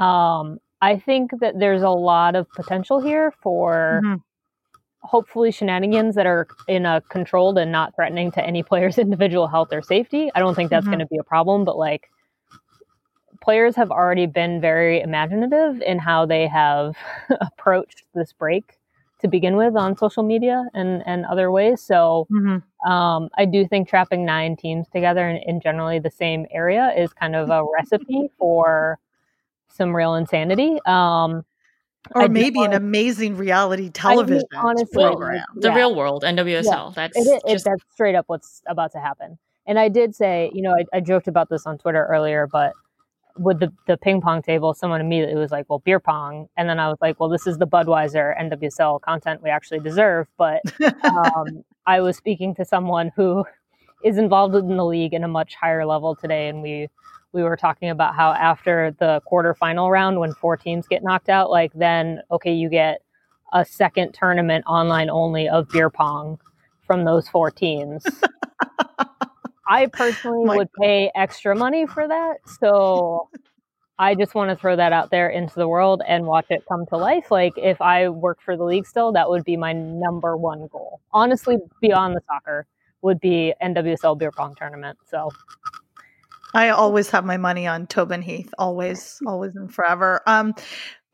um 0.00 0.58
i 0.82 0.98
think 0.98 1.30
that 1.40 1.58
there's 1.58 1.82
a 1.82 1.88
lot 1.90 2.34
of 2.34 2.50
potential 2.52 3.00
here 3.00 3.32
for 3.42 4.00
Mhm. 4.04 4.22
hopefully 5.02 5.50
shenanigans 5.50 6.14
that 6.14 6.26
are 6.26 6.46
in 6.68 6.84
a 6.84 7.00
controlled 7.08 7.56
and 7.56 7.72
not 7.72 7.94
threatening 7.94 8.30
to 8.32 8.44
any 8.44 8.62
player's 8.62 8.98
individual 9.06 9.46
health 9.46 9.68
or 9.72 9.80
safety. 9.82 10.30
I 10.34 10.40
don't 10.40 10.54
think 10.54 10.68
that's 10.70 10.86
Mhm. 10.86 10.90
going 10.90 10.98
to 10.98 11.06
be 11.06 11.16
a 11.16 11.22
problem, 11.24 11.64
but 11.64 11.78
like 11.78 12.10
players 13.40 13.76
have 13.76 13.90
already 13.90 14.26
been 14.26 14.60
very 14.60 15.00
imaginative 15.00 15.80
in 15.82 15.98
how 15.98 16.26
they 16.26 16.46
have 16.46 16.96
approached 17.40 18.04
this 18.14 18.32
break 18.32 18.78
to 19.20 19.28
begin 19.28 19.56
with 19.56 19.76
on 19.76 19.96
social 19.96 20.22
media 20.22 20.64
and, 20.72 21.02
and 21.06 21.26
other 21.26 21.50
ways. 21.50 21.82
So 21.82 22.26
um, 22.86 23.28
I 23.36 23.44
do 23.44 23.66
think 23.66 23.88
trapping 23.88 24.24
nine 24.24 24.56
teams 24.56 24.88
together 24.88 25.28
in, 25.28 25.36
in 25.46 25.60
generally 25.60 25.98
the 25.98 26.10
same 26.10 26.46
area 26.50 26.92
is 26.96 27.12
kind 27.12 27.36
of 27.36 27.50
a 27.50 27.62
recipe 27.76 28.30
for 28.38 28.98
some 29.68 29.94
real 29.94 30.14
insanity. 30.14 30.78
Um, 30.86 31.44
Or 32.14 32.22
I 32.22 32.28
maybe 32.28 32.60
an 32.60 32.70
wanna- 32.70 32.76
amazing 32.78 33.36
reality 33.36 33.90
television 33.90 34.48
honestly, 34.56 35.02
program. 35.04 35.44
The 35.54 35.72
real 35.72 35.94
world, 35.94 36.24
NWSL. 36.24 36.94
That's 36.94 37.14
it, 37.16 37.20
is- 37.20 37.28
it, 37.28 37.52
just 37.52 37.64
that's 37.66 37.82
straight 37.92 38.14
up 38.14 38.24
what's 38.28 38.62
about 38.66 38.92
to 38.92 39.00
happen. 39.00 39.38
And 39.66 39.78
I 39.78 39.88
did 39.90 40.14
say, 40.14 40.50
you 40.54 40.62
know, 40.62 40.72
I, 40.72 40.84
I 40.96 41.00
joked 41.00 41.28
about 41.28 41.50
this 41.50 41.66
on 41.66 41.76
Twitter 41.76 42.06
earlier, 42.06 42.46
but 42.50 42.72
with 43.40 43.58
the, 43.58 43.72
the 43.86 43.96
ping 43.96 44.20
pong 44.20 44.42
table, 44.42 44.74
someone 44.74 45.00
immediately 45.00 45.34
was 45.34 45.50
like, 45.50 45.64
well, 45.70 45.78
beer 45.78 45.98
pong. 45.98 46.46
And 46.58 46.68
then 46.68 46.78
I 46.78 46.88
was 46.88 46.98
like, 47.00 47.18
well, 47.18 47.30
this 47.30 47.46
is 47.46 47.56
the 47.56 47.66
Budweiser 47.66 48.38
NWSL 48.38 49.00
content 49.00 49.42
we 49.42 49.48
actually 49.48 49.80
deserve. 49.80 50.28
But 50.36 50.60
um, 51.04 51.64
I 51.86 52.02
was 52.02 52.18
speaking 52.18 52.54
to 52.56 52.66
someone 52.66 53.10
who 53.16 53.44
is 54.04 54.18
involved 54.18 54.54
in 54.54 54.76
the 54.76 54.84
league 54.84 55.14
in 55.14 55.24
a 55.24 55.28
much 55.28 55.54
higher 55.54 55.86
level 55.86 56.14
today. 56.14 56.48
And 56.48 56.60
we, 56.60 56.88
we 57.32 57.42
were 57.42 57.56
talking 57.56 57.88
about 57.88 58.14
how 58.14 58.32
after 58.32 58.94
the 58.98 59.22
quarterfinal 59.30 59.90
round, 59.90 60.20
when 60.20 60.34
four 60.34 60.58
teams 60.58 60.86
get 60.86 61.02
knocked 61.02 61.30
out, 61.30 61.50
like 61.50 61.72
then, 61.74 62.20
okay, 62.30 62.52
you 62.52 62.68
get 62.68 63.00
a 63.54 63.64
second 63.64 64.12
tournament 64.12 64.66
online 64.66 65.08
only 65.08 65.48
of 65.48 65.66
beer 65.70 65.88
pong 65.88 66.38
from 66.86 67.06
those 67.06 67.26
four 67.26 67.50
teams. 67.50 68.04
I 69.70 69.86
personally 69.86 70.44
My 70.44 70.56
would 70.56 70.72
pay 70.72 71.12
extra 71.14 71.54
money 71.54 71.86
for 71.86 72.06
that. 72.06 72.38
So 72.60 73.30
I 74.00 74.16
just 74.16 74.34
want 74.34 74.50
to 74.50 74.56
throw 74.56 74.74
that 74.74 74.92
out 74.92 75.10
there 75.10 75.28
into 75.28 75.54
the 75.54 75.68
world 75.68 76.02
and 76.06 76.26
watch 76.26 76.46
it 76.50 76.64
come 76.68 76.86
to 76.86 76.96
life. 76.96 77.30
Like 77.30 77.52
if 77.56 77.80
I 77.80 78.08
work 78.08 78.40
for 78.44 78.56
the 78.56 78.64
league 78.64 78.86
still, 78.86 79.12
that 79.12 79.30
would 79.30 79.44
be 79.44 79.56
my 79.56 79.72
number 79.72 80.36
one 80.36 80.66
goal. 80.72 81.00
Honestly, 81.12 81.58
beyond 81.80 82.16
the 82.16 82.20
soccer 82.26 82.66
would 83.02 83.20
be 83.20 83.54
NWSL 83.62 84.18
beer 84.18 84.32
pong 84.32 84.56
tournament. 84.56 84.98
So 85.06 85.30
I 86.52 86.70
always 86.70 87.10
have 87.10 87.24
my 87.24 87.36
money 87.36 87.68
on 87.68 87.86
Tobin 87.86 88.22
Heath, 88.22 88.52
always, 88.58 89.20
always 89.24 89.54
and 89.54 89.72
forever. 89.72 90.20
Um, 90.26 90.54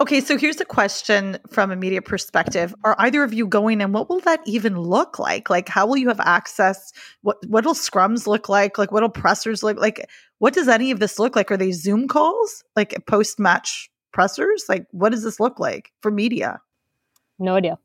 okay, 0.01 0.21
so 0.21 0.37
here's 0.37 0.61
a 0.61 0.65
question 0.65 1.39
from 1.51 1.71
a 1.71 1.77
media 1.77 2.03
perspective: 2.03 2.75
Are 2.85 2.97
either 2.99 3.23
of 3.23 3.33
you 3.33 3.47
going, 3.47 3.81
and 3.81 3.93
what 3.95 4.09
will 4.09 4.21
that 4.21 4.41
even 4.47 4.79
look 4.79 5.19
like? 5.19 5.51
Like, 5.51 5.69
how 5.69 5.87
will 5.87 5.97
you 5.97 6.09
have 6.09 6.21
access? 6.21 6.93
What 7.23 7.39
what'll 7.47 7.75
scrums 7.75 8.27
look 8.27 8.49
like? 8.49 8.79
Like, 8.79 8.93
what'll 8.93 9.09
pressers 9.09 9.63
look 9.63 9.79
like? 9.79 10.09
What 10.39 10.55
does 10.55 10.69
any 10.69 10.91
of 10.91 11.01
this 11.01 11.19
look 11.19 11.37
like? 11.37 11.51
Are 11.51 11.57
they 11.57 11.73
Zoom 11.73 12.09
calls, 12.09 12.63
like 12.75 12.95
post 13.07 13.39
match 13.39 13.91
pressers? 14.13 14.65
Like, 14.69 14.87
what 14.91 15.13
does 15.13 15.25
this 15.25 15.41
look 15.41 15.59
like 15.59 15.93
for 16.01 16.11
media? 16.11 16.61
no 17.39 17.57
idea. 17.57 17.79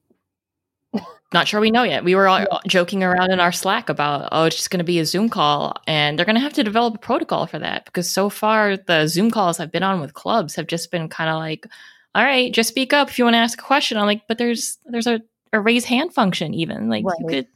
not 1.34 1.48
sure 1.48 1.62
we 1.62 1.72
know 1.72 1.84
yet. 1.84 2.04
We 2.04 2.16
were 2.16 2.28
all 2.28 2.46
joking 2.68 3.04
around 3.04 3.32
in 3.32 3.40
our 3.40 3.52
Slack 3.52 3.90
about, 3.90 4.30
oh, 4.32 4.46
it's 4.46 4.58
just 4.58 4.70
going 4.70 4.80
to 4.80 4.84
be 4.84 5.00
a 5.00 5.06
Zoom 5.06 5.30
call, 5.30 5.76
and 5.88 6.18
they're 6.18 6.26
going 6.26 6.36
to 6.36 6.42
have 6.42 6.54
to 6.54 6.64
develop 6.64 6.96
a 6.96 7.00
protocol 7.00 7.48
for 7.48 7.60
that 7.60 7.86
because 7.86 8.10
so 8.10 8.30
far 8.30 8.78
the 8.78 9.08
Zoom 9.08 9.32
calls 9.32 9.60
I've 9.60 9.72
been 9.72 9.84
on 9.84 10.02
with 10.02 10.14
clubs 10.14 10.56
have 10.56 10.68
just 10.68 10.92
been 10.92 11.08
kind 11.08 11.30
of 11.30 11.38
like, 11.38 11.68
all 12.14 12.24
right, 12.24 12.54
just 12.54 12.70
speak 12.70 12.94
up 12.94 13.10
if 13.10 13.18
you 13.18 13.26
want 13.26 13.36
to 13.36 13.40
ask 13.40 13.60
a 13.60 13.64
question. 13.64 13.98
I'm 13.98 14.06
like, 14.06 14.24
but 14.28 14.38
there's 14.38 14.78
there's 14.86 15.08
a, 15.08 15.22
a 15.54 15.60
raise 15.60 15.86
hand 15.86 16.14
function 16.14 16.54
even 16.54 16.90
like 16.90 17.04
you 17.04 17.28
could. 17.28 17.48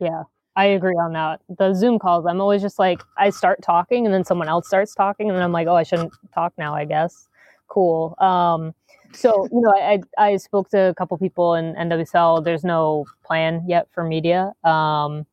Yeah, 0.00 0.24
I 0.56 0.66
agree 0.66 0.94
on 0.94 1.12
that. 1.14 1.40
The 1.48 1.74
Zoom 1.74 1.98
calls, 1.98 2.26
I'm 2.26 2.40
always 2.40 2.62
just 2.62 2.78
like, 2.78 3.02
I 3.18 3.30
start 3.30 3.62
talking 3.62 4.04
and 4.06 4.14
then 4.14 4.24
someone 4.24 4.48
else 4.48 4.66
starts 4.66 4.94
talking, 4.94 5.28
and 5.28 5.36
then 5.36 5.42
I'm 5.42 5.52
like, 5.52 5.66
oh, 5.66 5.74
I 5.74 5.82
shouldn't 5.82 6.12
talk 6.32 6.52
now, 6.56 6.74
I 6.74 6.84
guess. 6.84 7.28
Cool. 7.68 8.14
Um, 8.18 8.74
so, 9.12 9.48
you 9.52 9.60
know, 9.60 9.72
I, 9.76 10.00
I, 10.18 10.30
I 10.30 10.36
spoke 10.36 10.68
to 10.70 10.78
a 10.90 10.94
couple 10.94 11.16
people 11.18 11.54
in 11.54 11.74
NWSL. 11.74 12.44
There's 12.44 12.64
no 12.64 13.06
plan 13.24 13.64
yet 13.66 13.88
for 13.92 14.04
media. 14.04 14.52
Um, 14.64 15.26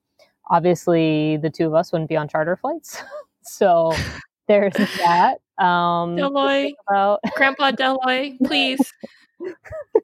obviously, 0.49 1.37
the 1.37 1.49
two 1.49 1.67
of 1.67 1.73
us 1.73 1.91
wouldn't 1.91 2.09
be 2.09 2.17
on 2.17 2.27
charter 2.27 2.55
flights. 2.55 3.03
so 3.43 3.93
there's 4.47 4.73
that. 4.73 5.37
Um, 5.61 6.15
Dell 6.15 6.31
Loy, 6.31 6.71
about, 6.89 7.19
Grandpa 7.35 7.71
Dell 7.71 7.99
Loy, 8.05 8.37
please. 8.43 8.79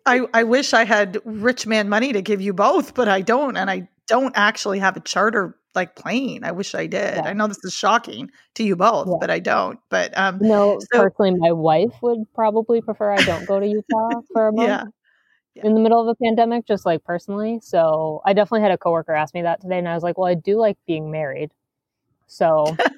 I 0.06 0.22
I 0.34 0.43
wish 0.43 0.74
I 0.74 0.84
had 0.84 1.20
rich 1.26 1.67
man 1.67 1.89
money 1.89 2.13
to 2.13 2.22
give 2.22 2.41
you 2.41 2.54
both, 2.54 2.93
but 2.93 3.08
I 3.08 3.22
don't, 3.22 3.56
and 3.58 3.70
I 3.70 3.88
don't 4.08 4.34
actually 4.36 4.80
have 4.80 4.98
a 4.98 5.00
charter 5.00 5.56
like 5.76 5.96
plane. 5.96 6.43
I 6.43 6.52
wish 6.52 6.74
I 6.74 6.88
did. 6.88 7.15
Yeah. 7.17 7.22
I 7.26 7.34
know 7.34 7.46
this 7.48 7.63
is 7.63 7.74
shocking 7.74 8.32
to 8.56 8.63
you 8.63 8.76
both, 8.76 9.08
Yeah. 9.08 9.17
but 9.20 9.30
I 9.30 9.39
don't. 9.39 9.80
But 9.89 10.17
um, 10.17 10.39
no, 10.41 10.80
So- 10.91 11.04
personally, 11.04 11.36
my 11.38 11.52
wife 11.52 11.93
would 12.02 12.24
probably 12.34 12.82
prefer 12.82 13.12
I 13.12 13.24
don't 13.24 13.46
go 13.46 13.60
to 13.60 13.67
Utah 13.67 14.22
for 14.34 14.48
a 14.48 14.52
month. 14.56 14.67
yeah. 14.70 15.63
in 15.63 15.74
the 15.76 15.80
middle 15.80 16.00
of 16.02 16.08
a 16.08 16.15
pandemic, 16.24 16.65
just 16.65 16.86
like 16.86 17.04
personally. 17.04 17.60
So 17.62 18.22
I 18.26 18.34
definitely 18.34 18.62
had 18.62 18.72
a 18.72 18.78
coworker 18.78 19.13
ask 19.13 19.34
me 19.36 19.41
that 19.43 19.62
today, 19.62 19.78
and 19.80 19.88
I 19.89 19.93
was 19.93 20.04
like, 20.04 20.17
"Well, 20.17 20.28
I 20.28 20.34
do 20.36 20.58
like 20.58 20.78
being 20.88 21.12
married." 21.12 21.52
So 22.28 22.76
yes. 22.80 22.89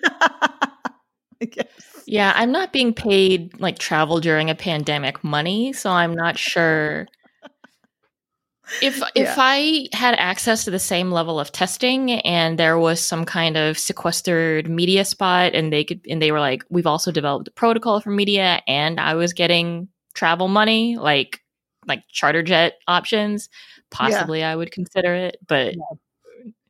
Yeah, 2.05 2.33
I'm 2.35 2.51
not 2.51 2.73
being 2.73 2.91
paid 2.93 3.59
like 3.59 3.77
travel 3.77 4.19
during 4.19 4.49
a 4.49 4.55
pandemic 4.55 5.23
money, 5.23 5.73
so 5.73 5.91
I'm 5.91 6.15
not 6.15 6.39
sure 6.39 7.07
if 8.81 8.97
if 9.15 9.27
Yeah. 9.27 9.35
I 9.37 9.89
had 9.93 10.15
access 10.15 10.63
to 10.63 10.71
the 10.71 10.79
same 10.79 11.11
level 11.11 11.39
of 11.39 11.51
testing 11.51 12.11
and 12.11 12.57
there 12.57 12.79
was 12.79 12.99
some 12.99 13.25
kind 13.25 13.57
of 13.57 13.77
sequestered 13.77 14.67
media 14.69 15.05
spot 15.05 15.53
and 15.53 15.71
they 15.71 15.83
could 15.83 16.01
and 16.09 16.21
they 16.21 16.31
were 16.31 16.39
like, 16.39 16.63
we've 16.69 16.87
also 16.87 17.11
developed 17.11 17.47
a 17.47 17.51
protocol 17.51 17.99
for 17.99 18.09
media 18.09 18.61
and 18.67 18.99
I 18.99 19.13
was 19.15 19.33
getting 19.33 19.87
travel 20.15 20.47
money, 20.47 20.97
like 20.97 21.41
like 21.87 22.03
charter 22.11 22.41
jet 22.43 22.75
options, 22.87 23.49
possibly 23.91 24.43
I 24.43 24.55
would 24.55 24.71
consider 24.71 25.13
it, 25.13 25.37
but 25.47 25.75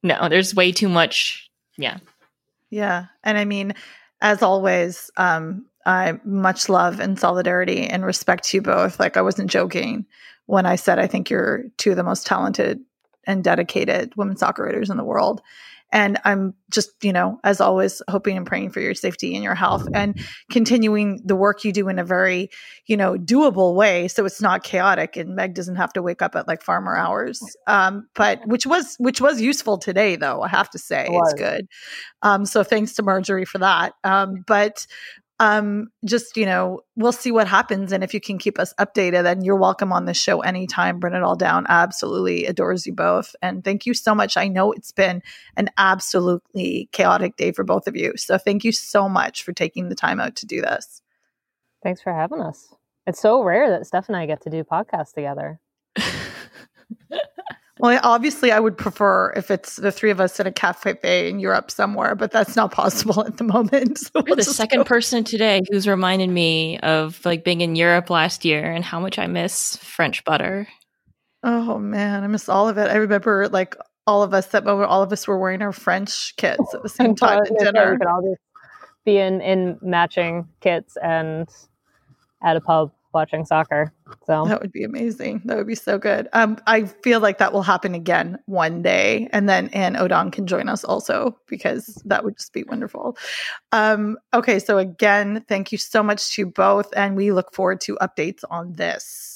no, 0.03 0.29
there's 0.29 0.53
way 0.55 0.71
too 0.71 0.89
much. 0.89 1.49
Yeah. 1.77 1.99
Yeah. 2.69 3.05
And 3.23 3.37
I 3.37 3.45
mean, 3.45 3.73
as 4.21 4.41
always, 4.41 5.09
um, 5.17 5.65
I 5.85 6.19
much 6.23 6.69
love 6.69 6.99
and 6.99 7.19
solidarity 7.19 7.87
and 7.87 8.05
respect 8.05 8.43
to 8.45 8.57
you 8.57 8.61
both. 8.61 8.99
Like 8.99 9.17
I 9.17 9.21
wasn't 9.21 9.49
joking 9.49 10.05
when 10.45 10.65
I 10.65 10.75
said 10.75 10.99
I 10.99 11.07
think 11.07 11.29
you're 11.29 11.63
two 11.77 11.91
of 11.91 11.95
the 11.97 12.03
most 12.03 12.27
talented 12.27 12.81
and 13.25 13.43
dedicated 13.43 14.15
women 14.15 14.37
soccer 14.37 14.63
writers 14.63 14.89
in 14.89 14.97
the 14.97 15.03
world. 15.03 15.41
And 15.91 16.19
I'm 16.23 16.53
just, 16.69 16.91
you 17.03 17.11
know, 17.11 17.39
as 17.43 17.59
always, 17.59 18.01
hoping 18.09 18.37
and 18.37 18.45
praying 18.45 18.69
for 18.71 18.79
your 18.79 18.93
safety 18.93 19.33
and 19.33 19.43
your 19.43 19.55
health 19.55 19.87
and 19.93 20.19
continuing 20.51 21.21
the 21.25 21.35
work 21.35 21.63
you 21.63 21.71
do 21.71 21.89
in 21.89 21.97
a 21.97 22.03
very, 22.03 22.49
you 22.85 22.95
know, 22.95 23.15
doable 23.15 23.75
way. 23.75 24.07
So 24.07 24.25
it's 24.25 24.41
not 24.41 24.63
chaotic 24.63 25.17
and 25.17 25.35
Meg 25.35 25.55
doesn't 25.55 25.77
have 25.77 25.93
to 25.93 26.01
wake 26.01 26.21
up 26.21 26.35
at 26.35 26.47
like 26.47 26.61
farmer 26.61 26.95
hours. 26.95 27.41
Um, 27.65 28.07
but 28.13 28.39
which 28.45 28.65
was, 28.65 28.95
which 28.99 29.19
was 29.19 29.41
useful 29.41 29.77
today 29.77 30.15
though, 30.15 30.41
I 30.41 30.47
have 30.47 30.69
to 30.71 30.77
say 30.77 31.07
It 31.07 31.13
it's 31.13 31.33
good. 31.33 31.67
Um, 32.21 32.45
so 32.45 32.63
thanks 32.63 32.93
to 32.93 33.03
Marjorie 33.03 33.45
for 33.45 33.57
that. 33.57 33.93
Um, 34.03 34.43
but 34.45 34.85
um, 35.39 35.87
just, 36.05 36.35
you 36.35 36.45
know, 36.45 36.81
we'll 36.97 37.13
see 37.13 37.31
what 37.31 37.47
happens. 37.47 37.93
And 37.93 38.03
if 38.03 38.13
you 38.13 38.19
can 38.19 38.37
keep 38.37 38.59
us 38.59 38.73
updated, 38.79 39.23
then 39.23 39.41
you're 39.41 39.55
welcome 39.55 39.93
on 39.93 40.05
the 40.05 40.13
show 40.13 40.41
anytime. 40.41 40.99
Burn 40.99 41.15
It 41.15 41.23
All 41.23 41.37
Down. 41.37 41.65
Absolutely 41.69 42.45
adores 42.45 42.85
you 42.85 42.93
both. 42.93 43.35
And 43.41 43.63
thank 43.63 43.85
you 43.85 43.93
so 43.93 44.13
much. 44.13 44.35
I 44.35 44.49
know 44.49 44.73
it's 44.73 44.91
been 44.91 45.23
an 45.55 45.69
absolutely 45.77 46.89
chaotic 46.91 47.37
day 47.37 47.53
for 47.53 47.63
both 47.63 47.87
of 47.87 47.95
you. 47.95 48.13
So 48.17 48.37
thank 48.37 48.65
you 48.65 48.73
so 48.73 49.07
much 49.07 49.43
for 49.43 49.53
taking 49.53 49.87
the 49.87 49.95
time 49.95 50.19
out 50.19 50.35
to 50.37 50.45
do 50.45 50.61
this. 50.61 51.01
thanks 51.83 52.01
for 52.01 52.13
having 52.13 52.41
us. 52.41 52.75
It's 53.07 53.21
so 53.21 53.41
rare 53.41 53.69
that 53.69 53.87
Steph 53.87 54.09
and 54.09 54.17
I 54.17 54.25
get 54.25 54.41
to 54.41 54.49
do 54.49 54.63
podcasts 54.63 55.13
together. 55.13 55.59
Well, 57.79 57.97
obviously, 58.03 58.51
I 58.51 58.59
would 58.59 58.77
prefer 58.77 59.31
if 59.37 59.49
it's 59.49 59.77
the 59.77 59.91
three 59.91 60.11
of 60.11 60.19
us 60.19 60.37
in 60.37 60.45
a 60.45 60.51
cafe 60.51 61.29
in 61.29 61.39
Europe 61.39 61.71
somewhere, 61.71 62.13
but 62.13 62.29
that's 62.29 62.57
not 62.57 62.71
possible 62.71 63.23
at 63.25 63.37
the 63.37 63.45
moment. 63.45 63.97
So 63.99 64.09
You're 64.15 64.23
we'll 64.27 64.35
the 64.35 64.43
second 64.43 64.79
go- 64.79 64.83
person 64.83 65.23
today 65.23 65.61
who's 65.71 65.87
reminded 65.87 66.29
me 66.29 66.77
of 66.79 67.23
like 67.25 67.45
being 67.45 67.61
in 67.61 67.77
Europe 67.77 68.09
last 68.09 68.43
year 68.43 68.69
and 68.69 68.83
how 68.83 68.99
much 68.99 69.17
I 69.17 69.27
miss 69.27 69.77
French 69.77 70.25
butter. 70.25 70.67
Oh 71.41 71.79
man, 71.79 72.23
I 72.25 72.27
miss 72.27 72.49
all 72.49 72.67
of 72.67 72.77
it. 72.77 72.89
I 72.91 72.95
remember 72.95 73.47
like 73.47 73.77
all 74.05 74.23
of 74.23 74.33
us 74.33 74.47
that 74.47 74.65
moment, 74.65 74.89
all 74.89 75.01
of 75.01 75.13
us 75.13 75.25
were 75.25 75.39
wearing 75.39 75.61
our 75.61 75.71
French 75.71 76.35
kits 76.35 76.73
at 76.73 76.83
the 76.83 76.89
same 76.89 77.15
time 77.15 77.43
at 77.43 77.49
gonna 77.49 77.71
dinner. 77.71 77.91
we 77.93 77.97
could 77.97 78.07
all 78.07 78.21
just 78.21 78.41
be 79.05 79.17
in 79.17 79.39
in 79.39 79.77
matching 79.81 80.49
kits 80.59 80.97
and 81.01 81.47
at 82.43 82.57
a 82.57 82.61
pub 82.61 82.91
watching 83.13 83.45
soccer. 83.45 83.93
So 84.25 84.45
That 84.45 84.61
would 84.61 84.71
be 84.71 84.83
amazing. 84.83 85.41
That 85.45 85.57
would 85.57 85.67
be 85.67 85.75
so 85.75 85.97
good. 85.97 86.27
Um, 86.33 86.57
I 86.67 86.85
feel 86.85 87.19
like 87.19 87.37
that 87.37 87.53
will 87.53 87.61
happen 87.61 87.93
again 87.93 88.39
one 88.45 88.81
day, 88.81 89.29
and 89.31 89.47
then 89.47 89.69
Anne 89.69 89.95
Odon 89.95 90.31
can 90.31 90.47
join 90.47 90.69
us 90.69 90.83
also 90.83 91.37
because 91.47 92.01
that 92.05 92.23
would 92.23 92.37
just 92.37 92.53
be 92.53 92.63
wonderful. 92.63 93.17
Um, 93.71 94.17
okay, 94.33 94.59
so 94.59 94.77
again, 94.77 95.45
thank 95.47 95.71
you 95.71 95.77
so 95.77 96.01
much 96.03 96.35
to 96.35 96.45
both, 96.45 96.91
and 96.95 97.15
we 97.15 97.31
look 97.31 97.53
forward 97.53 97.81
to 97.81 97.97
updates 98.01 98.43
on 98.49 98.73
this. 98.73 99.28